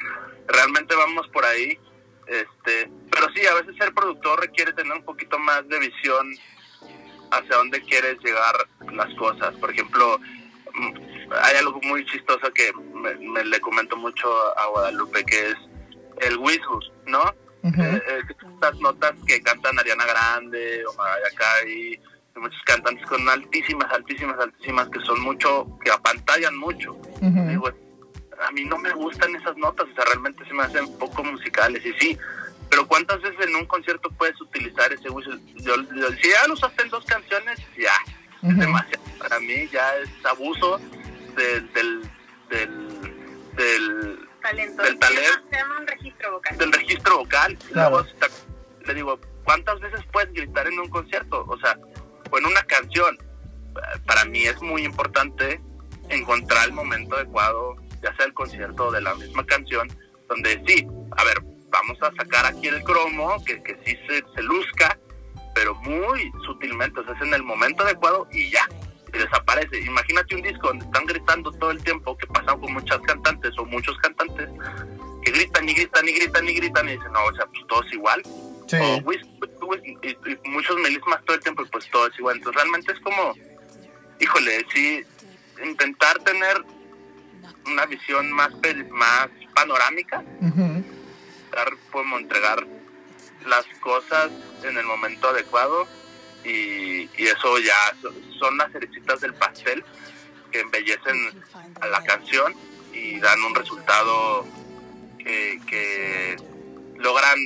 realmente 0.48 0.96
vamos 0.96 1.28
por 1.30 1.46
ahí, 1.46 1.78
este, 2.28 2.90
pero 3.12 3.28
sí, 3.36 3.46
a 3.46 3.54
veces 3.56 3.76
ser 3.78 3.94
productor 3.94 4.40
requiere 4.40 4.74
tener 4.74 4.94
un 4.94 5.04
poquito 5.04 5.38
más 5.40 5.68
de 5.68 5.80
visión 5.80 6.34
hacia 7.32 7.58
dónde 7.58 7.82
quieres 7.82 8.18
llegar 8.24 8.56
las 8.94 9.14
cosas. 9.16 9.54
Por 9.56 9.72
ejemplo, 9.72 10.20
hay 11.44 11.58
algo 11.58 11.80
muy 11.84 12.06
chistoso 12.06 12.52
que 12.54 12.72
me, 12.94 13.44
le 13.44 13.60
comento 13.60 13.96
mucho 13.98 14.28
a 14.58 14.68
Guadalupe, 14.68 15.24
que 15.26 15.50
es 15.50 15.56
el 16.22 16.38
whistle, 16.38 16.92
¿no? 17.06 17.24
Uh 17.64 17.72
notas 18.80 19.14
que 19.26 19.42
cantan 19.42 19.78
Ariana 19.80 20.06
Grande 20.06 20.84
o 20.86 20.94
Mariah 20.94 21.36
Carey, 21.36 22.00
muchos 22.36 22.62
cantantes 22.64 23.06
con 23.08 23.28
altísimas, 23.28 23.92
altísimas, 23.92 24.40
altísimas 24.40 24.90
que 24.90 25.00
son 25.02 25.20
mucho, 25.22 25.68
que 25.84 25.92
apantallan 25.92 26.56
mucho. 26.58 26.98
Digo, 27.22 27.70
a 28.40 28.52
mí 28.52 28.64
no 28.66 28.78
me 28.78 28.92
gustan 28.94 29.36
esas 29.36 29.58
notas, 29.58 29.88
o 29.92 29.96
sea, 29.96 30.06
realmente 30.06 30.46
se 30.46 30.54
me 30.54 30.64
hacen 30.64 30.98
poco 30.98 31.24
musicales. 31.24 31.86
Y 31.86 31.94
sí, 31.94 32.18
pero 32.70 32.88
¿cuántas 32.88 33.22
veces 33.22 33.48
en 33.48 33.56
un 33.56 33.66
concierto 33.66 34.10
puedes 34.12 34.40
utilizar 34.42 34.92
ese 34.94 35.10
whistle? 35.10 35.40
Yo, 35.56 35.76
si 36.22 36.30
ya 36.30 36.48
lo 36.48 36.54
usaste 36.54 36.84
en 36.84 36.90
dos 36.90 37.06
canciones, 37.06 37.60
ya, 37.78 37.94
es 38.50 38.58
demasiado. 38.58 39.04
Para 39.20 39.40
mí 39.40 39.68
ya 39.72 39.96
es 39.98 40.10
abuso 40.26 40.80
del, 41.36 41.74
del, 41.74 42.02
del, 43.56 44.20
talento. 44.42 44.84
Del 44.84 45.00
talento. 45.00 45.40
Se 45.50 45.56
llama 45.56 45.80
un 45.80 45.88
registro 45.88 46.32
vocal. 46.32 46.58
Del 46.58 46.72
registro 46.72 47.18
vocal. 47.18 47.58
le 48.86 48.94
digo, 48.94 49.20
¿cuántas 49.44 49.80
veces 49.80 50.02
puedes 50.12 50.32
gritar 50.34 50.68
en 50.68 50.80
un 50.80 50.90
concierto? 50.90 51.46
O 51.48 51.58
sea, 51.60 51.78
o 52.32 52.38
en 52.38 52.46
una 52.46 52.64
canción. 52.64 53.18
Para 54.06 54.26
mí 54.26 54.44
es 54.44 54.60
muy 54.62 54.84
importante 54.84 55.62
encontrar 56.10 56.66
el 56.66 56.74
momento 56.74 57.16
adecuado, 57.16 57.76
ya 58.02 58.16
sea 58.16 58.26
el 58.26 58.34
concierto 58.34 58.92
de 58.92 59.02
la 59.02 59.14
misma 59.16 59.46
canción, 59.46 59.88
donde 60.28 60.64
sí, 60.66 60.88
a 61.16 61.24
ver, 61.24 61.44
vamos 61.70 61.98
a 62.02 62.12
sacar 62.16 62.46
aquí 62.46 62.68
el 62.68 62.84
cromo, 62.84 63.44
que, 63.46 63.62
que 63.62 63.78
sí 63.86 63.98
se, 64.08 64.24
se 64.34 64.42
luzca, 64.42 64.98
muy 65.84 66.32
sutilmente, 66.46 67.00
o 67.00 67.04
sea, 67.04 67.14
es 67.14 67.22
en 67.22 67.34
el 67.34 67.44
momento 67.44 67.84
adecuado 67.84 68.28
y 68.32 68.50
ya, 68.50 68.68
y 69.14 69.18
desaparece. 69.18 69.80
Imagínate 69.82 70.36
un 70.36 70.42
disco 70.42 70.68
donde 70.68 70.86
están 70.86 71.06
gritando 71.06 71.52
todo 71.52 71.72
el 71.72 71.84
tiempo, 71.84 72.18
que 72.18 72.28
pasa 72.28 72.56
con 72.56 72.74
muchas 72.74 73.00
cantantes 73.02 73.58
o 73.58 73.66
muchos 73.66 73.98
cantantes, 74.00 74.50
que 75.24 75.32
gritan 75.32 75.68
y 75.70 75.74
gritan 75.74 76.08
y 76.08 76.12
gritan 76.14 76.50
y 76.50 76.54
gritan 76.54 76.90
y 76.90 76.92
dicen, 76.94 77.12
no, 77.12 77.26
o 77.26 77.34
sea, 77.34 77.46
pues 77.48 77.66
todo 77.68 77.84
es 77.84 77.94
igual. 77.94 78.22
Sí. 78.68 78.78
y, 78.78 80.50
muchos 80.50 80.76
melismas 80.78 81.24
todo 81.24 81.38
el 81.38 81.44
tiempo 81.44 81.64
y 81.64 81.70
pues 81.70 81.90
todo 81.90 82.08
es 82.08 82.20
igual. 82.20 82.38
Entonces 82.38 82.62
realmente 82.62 82.92
es 82.92 83.00
como, 83.00 83.34
híjole, 84.20 84.66
sí, 84.74 85.04
intentar 85.64 86.20
tener 86.20 86.64
una 87.66 87.86
visión 87.86 88.32
más, 88.32 88.52
más 88.92 89.30
panorámica, 89.54 90.24
podemos 91.92 92.22
entregar 92.22 92.66
las 93.48 93.66
cosas 93.80 94.30
en 94.64 94.78
el 94.78 94.86
momento 94.86 95.30
adecuado 95.30 95.88
y, 96.44 97.10
eso 97.18 97.60
ya 97.60 97.74
son 98.40 98.58
las 98.58 98.72
cerecitas 98.72 99.20
del 99.20 99.34
pastel 99.34 99.84
que 100.52 100.62
embellecen 100.62 101.44
a 101.82 101.88
la 101.88 102.02
canción 102.04 102.54
y 102.94 103.20
dan 103.20 103.42
un 103.44 103.54
resultado 103.54 104.46
que, 105.20 105.60
que 105.68 106.38
logran 106.98 107.38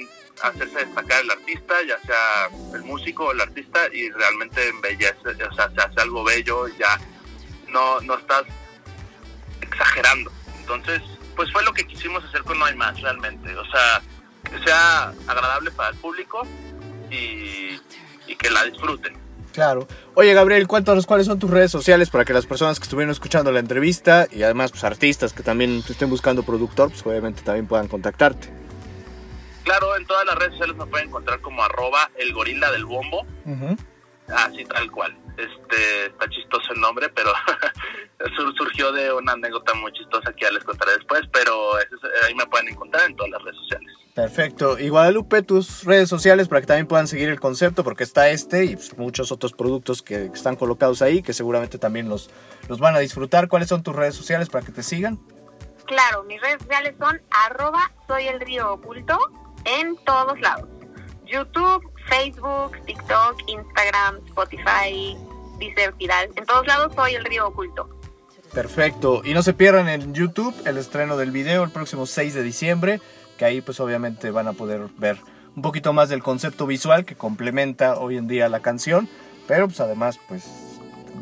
hacerse 0.43 0.85
destacar 0.85 1.21
el 1.21 1.31
artista, 1.31 1.75
ya 1.83 1.99
sea 2.01 2.49
el 2.73 2.83
músico 2.83 3.25
o 3.25 3.31
el 3.31 3.41
artista, 3.41 3.87
y 3.91 4.09
realmente 4.11 4.69
embellece, 4.69 5.29
o 5.29 5.53
sea, 5.53 5.69
se 5.71 5.81
hace 5.81 6.01
algo 6.01 6.23
bello, 6.23 6.67
ya 6.67 6.99
no, 7.69 7.99
no 8.01 8.17
estás 8.17 8.43
exagerando. 9.61 10.31
Entonces, 10.59 11.01
pues 11.35 11.51
fue 11.51 11.63
lo 11.63 11.73
que 11.73 11.85
quisimos 11.85 12.23
hacer 12.23 12.43
con 12.43 12.59
No 12.59 12.65
hay 12.65 12.75
más 12.75 12.99
realmente, 13.01 13.55
o 13.55 13.65
sea, 13.65 14.01
sea 14.59 15.13
agradable 15.27 15.71
para 15.71 15.89
el 15.89 15.95
público 15.95 16.43
y, 17.09 17.79
que 18.35 18.49
la 18.49 18.63
disfruten. 18.63 19.13
Claro. 19.51 19.87
Oye, 20.15 20.33
Gabriel, 20.33 20.67
cuéntanos 20.67 21.05
cuáles 21.05 21.27
son 21.27 21.37
tus 21.37 21.49
redes 21.49 21.69
sociales 21.69 22.09
para 22.09 22.23
que 22.23 22.33
las 22.33 22.45
personas 22.45 22.79
que 22.79 22.83
estuvieron 22.83 23.11
escuchando 23.11 23.51
la 23.51 23.59
entrevista 23.59 24.27
y 24.31 24.43
además 24.43 24.71
pues, 24.71 24.83
artistas 24.85 25.33
que 25.33 25.43
también 25.43 25.83
estén 25.87 26.09
buscando 26.09 26.41
productor, 26.41 26.89
pues 26.89 27.05
obviamente 27.05 27.41
también 27.41 27.67
puedan 27.67 27.87
contactarte. 27.87 28.49
Claro, 29.63 29.95
en 29.95 30.05
todas 30.05 30.25
las 30.25 30.35
redes 30.35 30.53
sociales 30.53 30.75
me 30.77 30.85
pueden 30.85 31.09
encontrar 31.09 31.41
como 31.41 31.61
arroba 31.61 32.09
el 32.17 32.33
gorila 32.33 32.71
del 32.71 32.85
bombo. 32.85 33.25
Así 34.27 34.63
tal 34.65 34.89
cual. 34.89 35.15
Este, 35.37 36.05
está 36.07 36.29
chistoso 36.29 36.73
el 36.73 36.81
nombre, 36.81 37.09
pero 37.09 37.31
surgió 38.57 38.91
de 38.91 39.11
una 39.13 39.33
anécdota 39.33 39.73
muy 39.73 39.91
chistosa 39.93 40.33
que 40.33 40.45
ya 40.45 40.51
les 40.51 40.63
contaré 40.63 40.93
después, 40.93 41.21
pero 41.31 41.75
ahí 42.25 42.35
me 42.35 42.45
pueden 42.47 42.69
encontrar 42.69 43.09
en 43.09 43.15
todas 43.15 43.31
las 43.31 43.41
redes 43.43 43.57
sociales. 43.57 43.93
Perfecto. 44.13 44.77
Y 44.77 44.89
Guadalupe, 44.89 45.41
tus 45.41 45.85
redes 45.85 46.09
sociales 46.09 46.47
para 46.47 46.61
que 46.61 46.67
también 46.67 46.87
puedan 46.87 47.07
seguir 47.07 47.29
el 47.29 47.39
concepto, 47.39 47.83
porque 47.83 48.03
está 48.03 48.29
este 48.29 48.65
y 48.65 48.75
pues, 48.75 48.97
muchos 48.97 49.31
otros 49.31 49.53
productos 49.53 50.01
que, 50.01 50.25
están 50.25 50.55
colocados 50.55 51.01
ahí, 51.01 51.21
que 51.21 51.33
seguramente 51.33 51.77
también 51.77 52.09
los, 52.09 52.29
los 52.67 52.79
van 52.79 52.95
a 52.95 52.99
disfrutar. 52.99 53.47
¿Cuáles 53.47 53.69
son 53.69 53.83
tus 53.83 53.95
redes 53.95 54.15
sociales 54.15 54.49
para 54.49 54.65
que 54.65 54.71
te 54.71 54.83
sigan? 54.83 55.19
Claro, 55.85 56.23
mis 56.23 56.41
redes 56.41 56.59
sociales 56.59 56.95
son 56.99 57.21
arroba 57.31 57.91
soy 58.07 58.27
el 58.27 58.39
río 58.41 58.73
oculto 58.73 59.17
en 59.65 59.95
todos 60.03 60.39
lados. 60.39 60.67
YouTube, 61.25 61.89
Facebook, 62.11 62.73
TikTok, 62.85 63.37
Instagram, 63.47 64.17
Spotify, 64.27 65.17
Deezer, 65.57 65.93
Tidal. 65.93 66.29
En 66.35 66.45
todos 66.45 66.67
lados 66.67 66.93
soy 66.93 67.15
el 67.15 67.23
río 67.23 67.47
oculto. 67.47 67.89
Perfecto. 68.53 69.21
Y 69.23 69.33
no 69.33 69.43
se 69.43 69.53
pierdan 69.53 69.87
en 69.87 70.13
YouTube 70.13 70.53
el 70.65 70.77
estreno 70.77 71.15
del 71.15 71.31
video 71.31 71.63
el 71.63 71.71
próximo 71.71 72.05
6 72.05 72.33
de 72.33 72.43
diciembre, 72.43 73.01
que 73.37 73.45
ahí 73.45 73.61
pues 73.61 73.79
obviamente 73.79 74.29
van 74.29 74.49
a 74.49 74.53
poder 74.53 74.87
ver 74.97 75.17
un 75.55 75.61
poquito 75.61 75.93
más 75.93 76.09
del 76.09 76.21
concepto 76.21 76.67
visual 76.67 77.05
que 77.05 77.15
complementa 77.15 77.97
hoy 77.97 78.17
en 78.17 78.27
día 78.27 78.49
la 78.49 78.59
canción, 78.59 79.07
pero 79.47 79.67
pues 79.67 79.79
además 79.79 80.19
pues 80.27 80.70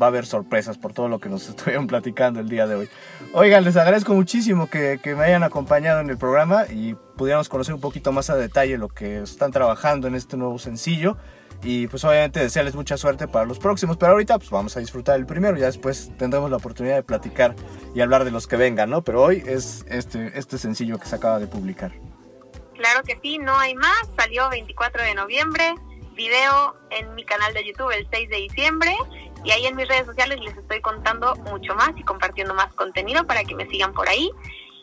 va 0.00 0.06
a 0.06 0.08
haber 0.08 0.26
sorpresas 0.26 0.78
por 0.78 0.92
todo 0.92 1.08
lo 1.08 1.18
que 1.18 1.28
nos 1.28 1.48
estuvieron 1.50 1.86
platicando 1.86 2.40
el 2.40 2.48
día 2.48 2.66
de 2.66 2.74
hoy. 2.76 2.88
Oigan, 3.32 3.64
les 3.64 3.76
agradezco 3.76 4.14
muchísimo 4.14 4.68
que, 4.68 5.00
que, 5.02 5.14
me 5.14 5.24
hayan 5.24 5.42
acompañado 5.42 6.00
en 6.00 6.10
el 6.10 6.18
programa 6.18 6.66
y 6.66 6.94
pudiéramos 7.16 7.48
conocer 7.48 7.74
un 7.74 7.80
poquito 7.80 8.12
más 8.12 8.30
a 8.30 8.36
detalle 8.36 8.78
lo 8.78 8.88
que 8.88 9.22
están 9.22 9.52
trabajando 9.52 10.08
en 10.08 10.14
este 10.14 10.36
nuevo 10.36 10.58
sencillo. 10.58 11.16
Y 11.62 11.88
pues 11.88 12.04
obviamente 12.04 12.40
desearles 12.40 12.74
mucha 12.74 12.96
suerte 12.96 13.28
para 13.28 13.44
los 13.44 13.58
próximos, 13.58 13.98
pero 13.98 14.12
ahorita 14.12 14.38
pues 14.38 14.50
vamos 14.50 14.76
a 14.78 14.80
disfrutar 14.80 15.16
el 15.16 15.26
primero, 15.26 15.58
ya 15.58 15.66
después 15.66 16.10
tendremos 16.16 16.50
la 16.50 16.56
oportunidad 16.56 16.96
de 16.96 17.02
platicar 17.02 17.54
y 17.94 18.00
hablar 18.00 18.24
de 18.24 18.30
los 18.30 18.46
que 18.46 18.56
vengan, 18.56 18.88
¿no? 18.88 19.04
Pero 19.04 19.22
hoy 19.22 19.42
es 19.46 19.84
este, 19.88 20.38
este 20.38 20.56
sencillo 20.56 20.98
que 20.98 21.04
se 21.04 21.16
acaba 21.16 21.38
de 21.38 21.46
publicar. 21.46 21.92
Claro 22.74 23.02
que 23.02 23.18
sí, 23.20 23.36
no 23.36 23.58
hay 23.58 23.74
más, 23.74 24.08
salió 24.16 24.48
24 24.48 25.02
de 25.02 25.14
noviembre, 25.14 25.74
video 26.14 26.76
en 26.90 27.14
mi 27.14 27.24
canal 27.24 27.52
de 27.52 27.66
YouTube 27.66 27.90
el 27.90 28.08
6 28.10 28.30
de 28.30 28.36
diciembre 28.36 28.96
y 29.44 29.50
ahí 29.50 29.66
en 29.66 29.76
mis 29.76 29.88
redes 29.88 30.06
sociales 30.06 30.40
les 30.40 30.56
estoy 30.56 30.80
contando 30.80 31.34
mucho 31.36 31.74
más 31.74 31.90
y 31.96 32.02
compartiendo 32.02 32.54
más 32.54 32.72
contenido 32.74 33.26
para 33.26 33.44
que 33.44 33.54
me 33.54 33.66
sigan 33.68 33.92
por 33.92 34.08
ahí. 34.08 34.30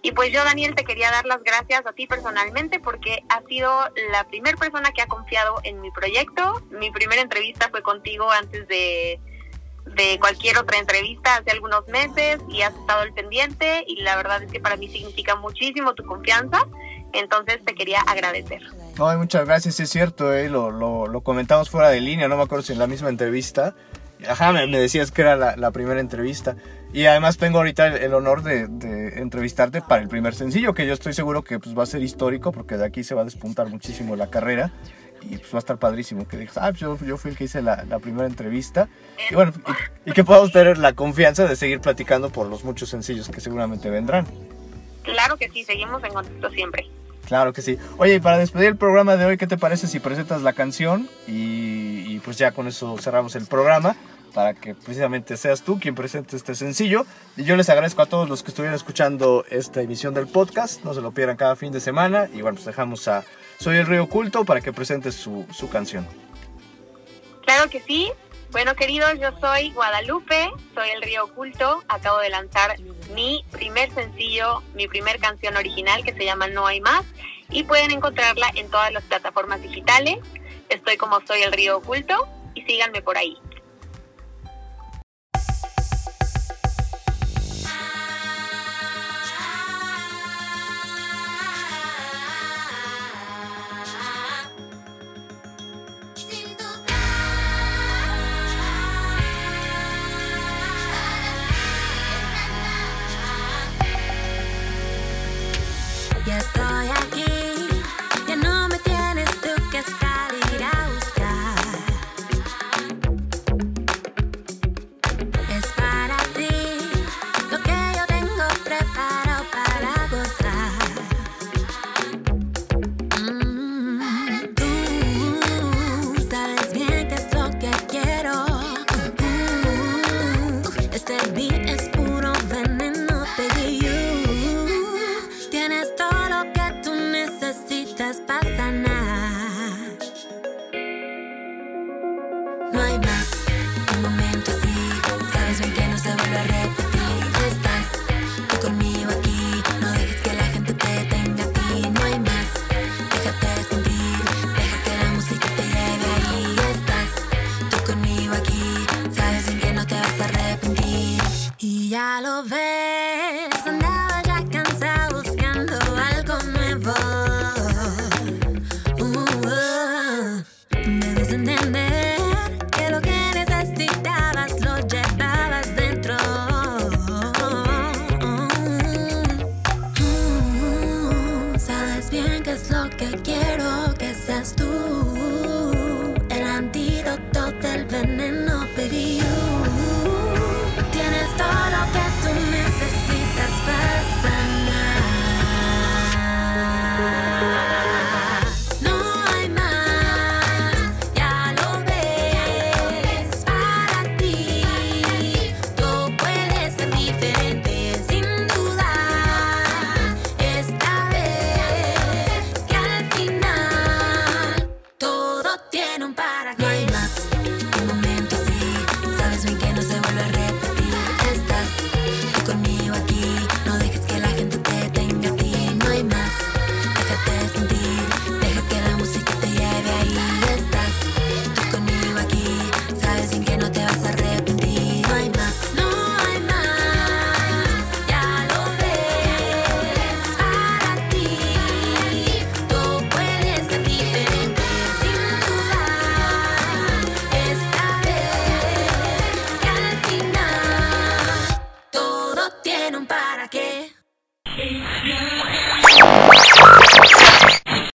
Y 0.01 0.11
pues 0.11 0.31
yo, 0.31 0.43
Daniel, 0.43 0.75
te 0.75 0.85
quería 0.85 1.11
dar 1.11 1.25
las 1.25 1.43
gracias 1.43 1.85
a 1.85 1.91
ti 1.91 2.07
personalmente 2.07 2.79
porque 2.79 3.23
has 3.29 3.43
sido 3.45 3.71
la 4.11 4.23
primera 4.25 4.55
persona 4.57 4.91
que 4.91 5.01
ha 5.01 5.07
confiado 5.07 5.55
en 5.63 5.81
mi 5.81 5.91
proyecto. 5.91 6.61
Mi 6.69 6.91
primera 6.91 7.21
entrevista 7.21 7.69
fue 7.69 7.81
contigo 7.81 8.31
antes 8.31 8.67
de, 8.67 9.19
de 9.85 10.19
cualquier 10.19 10.57
otra 10.57 10.77
entrevista 10.77 11.35
hace 11.35 11.51
algunos 11.51 11.87
meses 11.87 12.39
y 12.49 12.61
has 12.61 12.75
estado 12.75 13.01
al 13.01 13.13
pendiente 13.13 13.83
y 13.87 14.01
la 14.01 14.15
verdad 14.15 14.43
es 14.43 14.51
que 14.51 14.59
para 14.59 14.77
mí 14.77 14.87
significa 14.87 15.35
muchísimo 15.35 15.93
tu 15.93 16.05
confianza. 16.05 16.65
Entonces 17.13 17.59
te 17.65 17.73
quería 17.73 18.01
agradecer. 18.01 18.61
Ay, 18.99 19.17
muchas 19.17 19.45
gracias, 19.45 19.79
es 19.79 19.89
cierto, 19.89 20.33
eh, 20.33 20.49
lo, 20.49 20.71
lo, 20.71 21.07
lo 21.07 21.21
comentamos 21.21 21.69
fuera 21.69 21.89
de 21.89 22.01
línea, 22.01 22.27
no 22.27 22.35
me 22.35 22.43
acuerdo 22.43 22.63
si 22.63 22.73
en 22.73 22.79
la 22.79 22.87
misma 22.87 23.09
entrevista. 23.09 23.75
Ajá, 24.27 24.51
me, 24.51 24.67
decías 24.67 25.11
que 25.11 25.21
era 25.21 25.35
la, 25.55 25.71
primera 25.71 25.99
entrevista. 25.99 26.55
Y 26.93 27.05
además 27.05 27.37
tengo 27.37 27.57
ahorita 27.57 27.87
el, 27.87 28.13
honor 28.13 28.43
de, 28.43 28.61
entrevistarte 29.19 29.81
para 29.81 30.01
el 30.01 30.07
primer 30.07 30.33
sencillo, 30.33 30.73
que 30.73 30.87
yo 30.87 30.93
estoy 30.93 31.13
seguro 31.13 31.43
que 31.43 31.59
pues, 31.59 31.77
va 31.77 31.83
a 31.83 31.85
ser 31.85 32.01
histórico, 32.01 32.51
porque 32.51 32.77
de 32.77 32.85
aquí 32.85 33.03
se 33.03 33.13
va 33.13 33.21
a 33.21 33.25
despuntar 33.25 33.67
muchísimo 33.67 34.15
la 34.15 34.29
carrera. 34.29 34.71
Y 35.21 35.37
pues 35.37 35.51
va 35.51 35.57
a 35.57 35.59
estar 35.59 35.77
padrísimo 35.77 36.27
que 36.27 36.37
digas, 36.37 36.57
ah, 36.57 36.71
yo, 36.71 36.97
yo 37.03 37.17
fui 37.17 37.31
el 37.31 37.37
que 37.37 37.45
hice 37.45 37.61
la, 37.61 37.99
primera 37.99 38.27
entrevista. 38.27 38.87
Y 39.29 39.35
bueno, 39.35 39.51
y, 40.05 40.11
que 40.11 40.23
podamos 40.23 40.51
tener 40.51 40.77
la 40.77 40.93
confianza 40.93 41.45
de 41.45 41.55
seguir 41.55 41.81
platicando 41.81 42.29
por 42.29 42.47
los 42.47 42.63
muchos 42.63 42.89
sencillos 42.89 43.27
que 43.29 43.41
seguramente 43.41 43.89
vendrán. 43.89 44.25
Claro 45.03 45.37
que 45.37 45.49
sí, 45.49 45.63
seguimos 45.63 46.03
en 46.03 46.13
contacto 46.13 46.49
siempre. 46.51 46.87
Claro 47.27 47.51
que 47.51 47.61
sí. 47.61 47.77
Oye, 47.97 48.15
y 48.15 48.19
para 48.21 48.37
despedir 48.37 48.69
el 48.69 48.77
programa 48.77 49.17
de 49.17 49.25
hoy, 49.25 49.37
¿qué 49.37 49.47
te 49.47 49.57
parece 49.57 49.87
si 49.87 49.99
presentas 49.99 50.43
la 50.43 50.53
canción? 50.53 51.09
Y, 52.17 52.19
pues 52.19 52.37
ya 52.37 52.51
con 52.51 52.67
eso 52.67 52.97
cerramos 52.97 53.35
el 53.35 53.45
programa 53.45 53.95
para 54.33 54.53
que 54.53 54.75
precisamente 54.75 55.37
seas 55.37 55.61
tú 55.61 55.79
quien 55.79 55.95
presente 55.95 56.35
este 56.35 56.55
sencillo. 56.55 57.05
Y 57.35 57.43
yo 57.43 57.55
les 57.55 57.69
agradezco 57.69 58.01
a 58.01 58.05
todos 58.05 58.29
los 58.29 58.43
que 58.43 58.49
estuvieron 58.49 58.75
escuchando 58.75 59.45
esta 59.49 59.81
emisión 59.81 60.13
del 60.13 60.27
podcast. 60.27 60.83
No 60.83 60.93
se 60.93 61.01
lo 61.01 61.11
pierdan 61.11 61.37
cada 61.37 61.55
fin 61.55 61.71
de 61.71 61.79
semana. 61.79 62.27
Y 62.33 62.41
bueno, 62.41 62.55
pues 62.55 62.65
dejamos 62.65 63.07
a 63.07 63.23
Soy 63.59 63.77
el 63.77 63.85
Río 63.85 64.03
Oculto 64.03 64.45
para 64.45 64.61
que 64.61 64.73
presente 64.73 65.11
su, 65.11 65.45
su 65.51 65.69
canción. 65.69 66.07
Claro 67.45 67.69
que 67.69 67.81
sí. 67.81 68.11
Bueno, 68.51 68.75
queridos, 68.75 69.19
yo 69.19 69.29
soy 69.41 69.71
Guadalupe, 69.71 70.49
soy 70.73 70.89
el 70.89 71.01
Río 71.01 71.25
Oculto. 71.25 71.83
Acabo 71.87 72.19
de 72.19 72.29
lanzar 72.29 72.79
mi 73.13 73.43
primer 73.51 73.91
sencillo, 73.93 74.63
mi 74.73 74.87
primer 74.87 75.19
canción 75.19 75.57
original 75.57 76.03
que 76.03 76.13
se 76.13 76.25
llama 76.25 76.47
No 76.47 76.65
hay 76.65 76.79
más 76.79 77.03
y 77.49 77.63
pueden 77.63 77.91
encontrarla 77.91 78.51
en 78.55 78.69
todas 78.69 78.91
las 78.91 79.03
plataformas 79.03 79.61
digitales. 79.61 80.19
Estoy 80.69 80.97
como 80.97 81.19
Soy 81.25 81.41
el 81.41 81.51
Río 81.51 81.77
Oculto 81.77 82.27
y 82.53 82.61
síganme 82.63 83.01
por 83.01 83.17
ahí. 83.17 83.37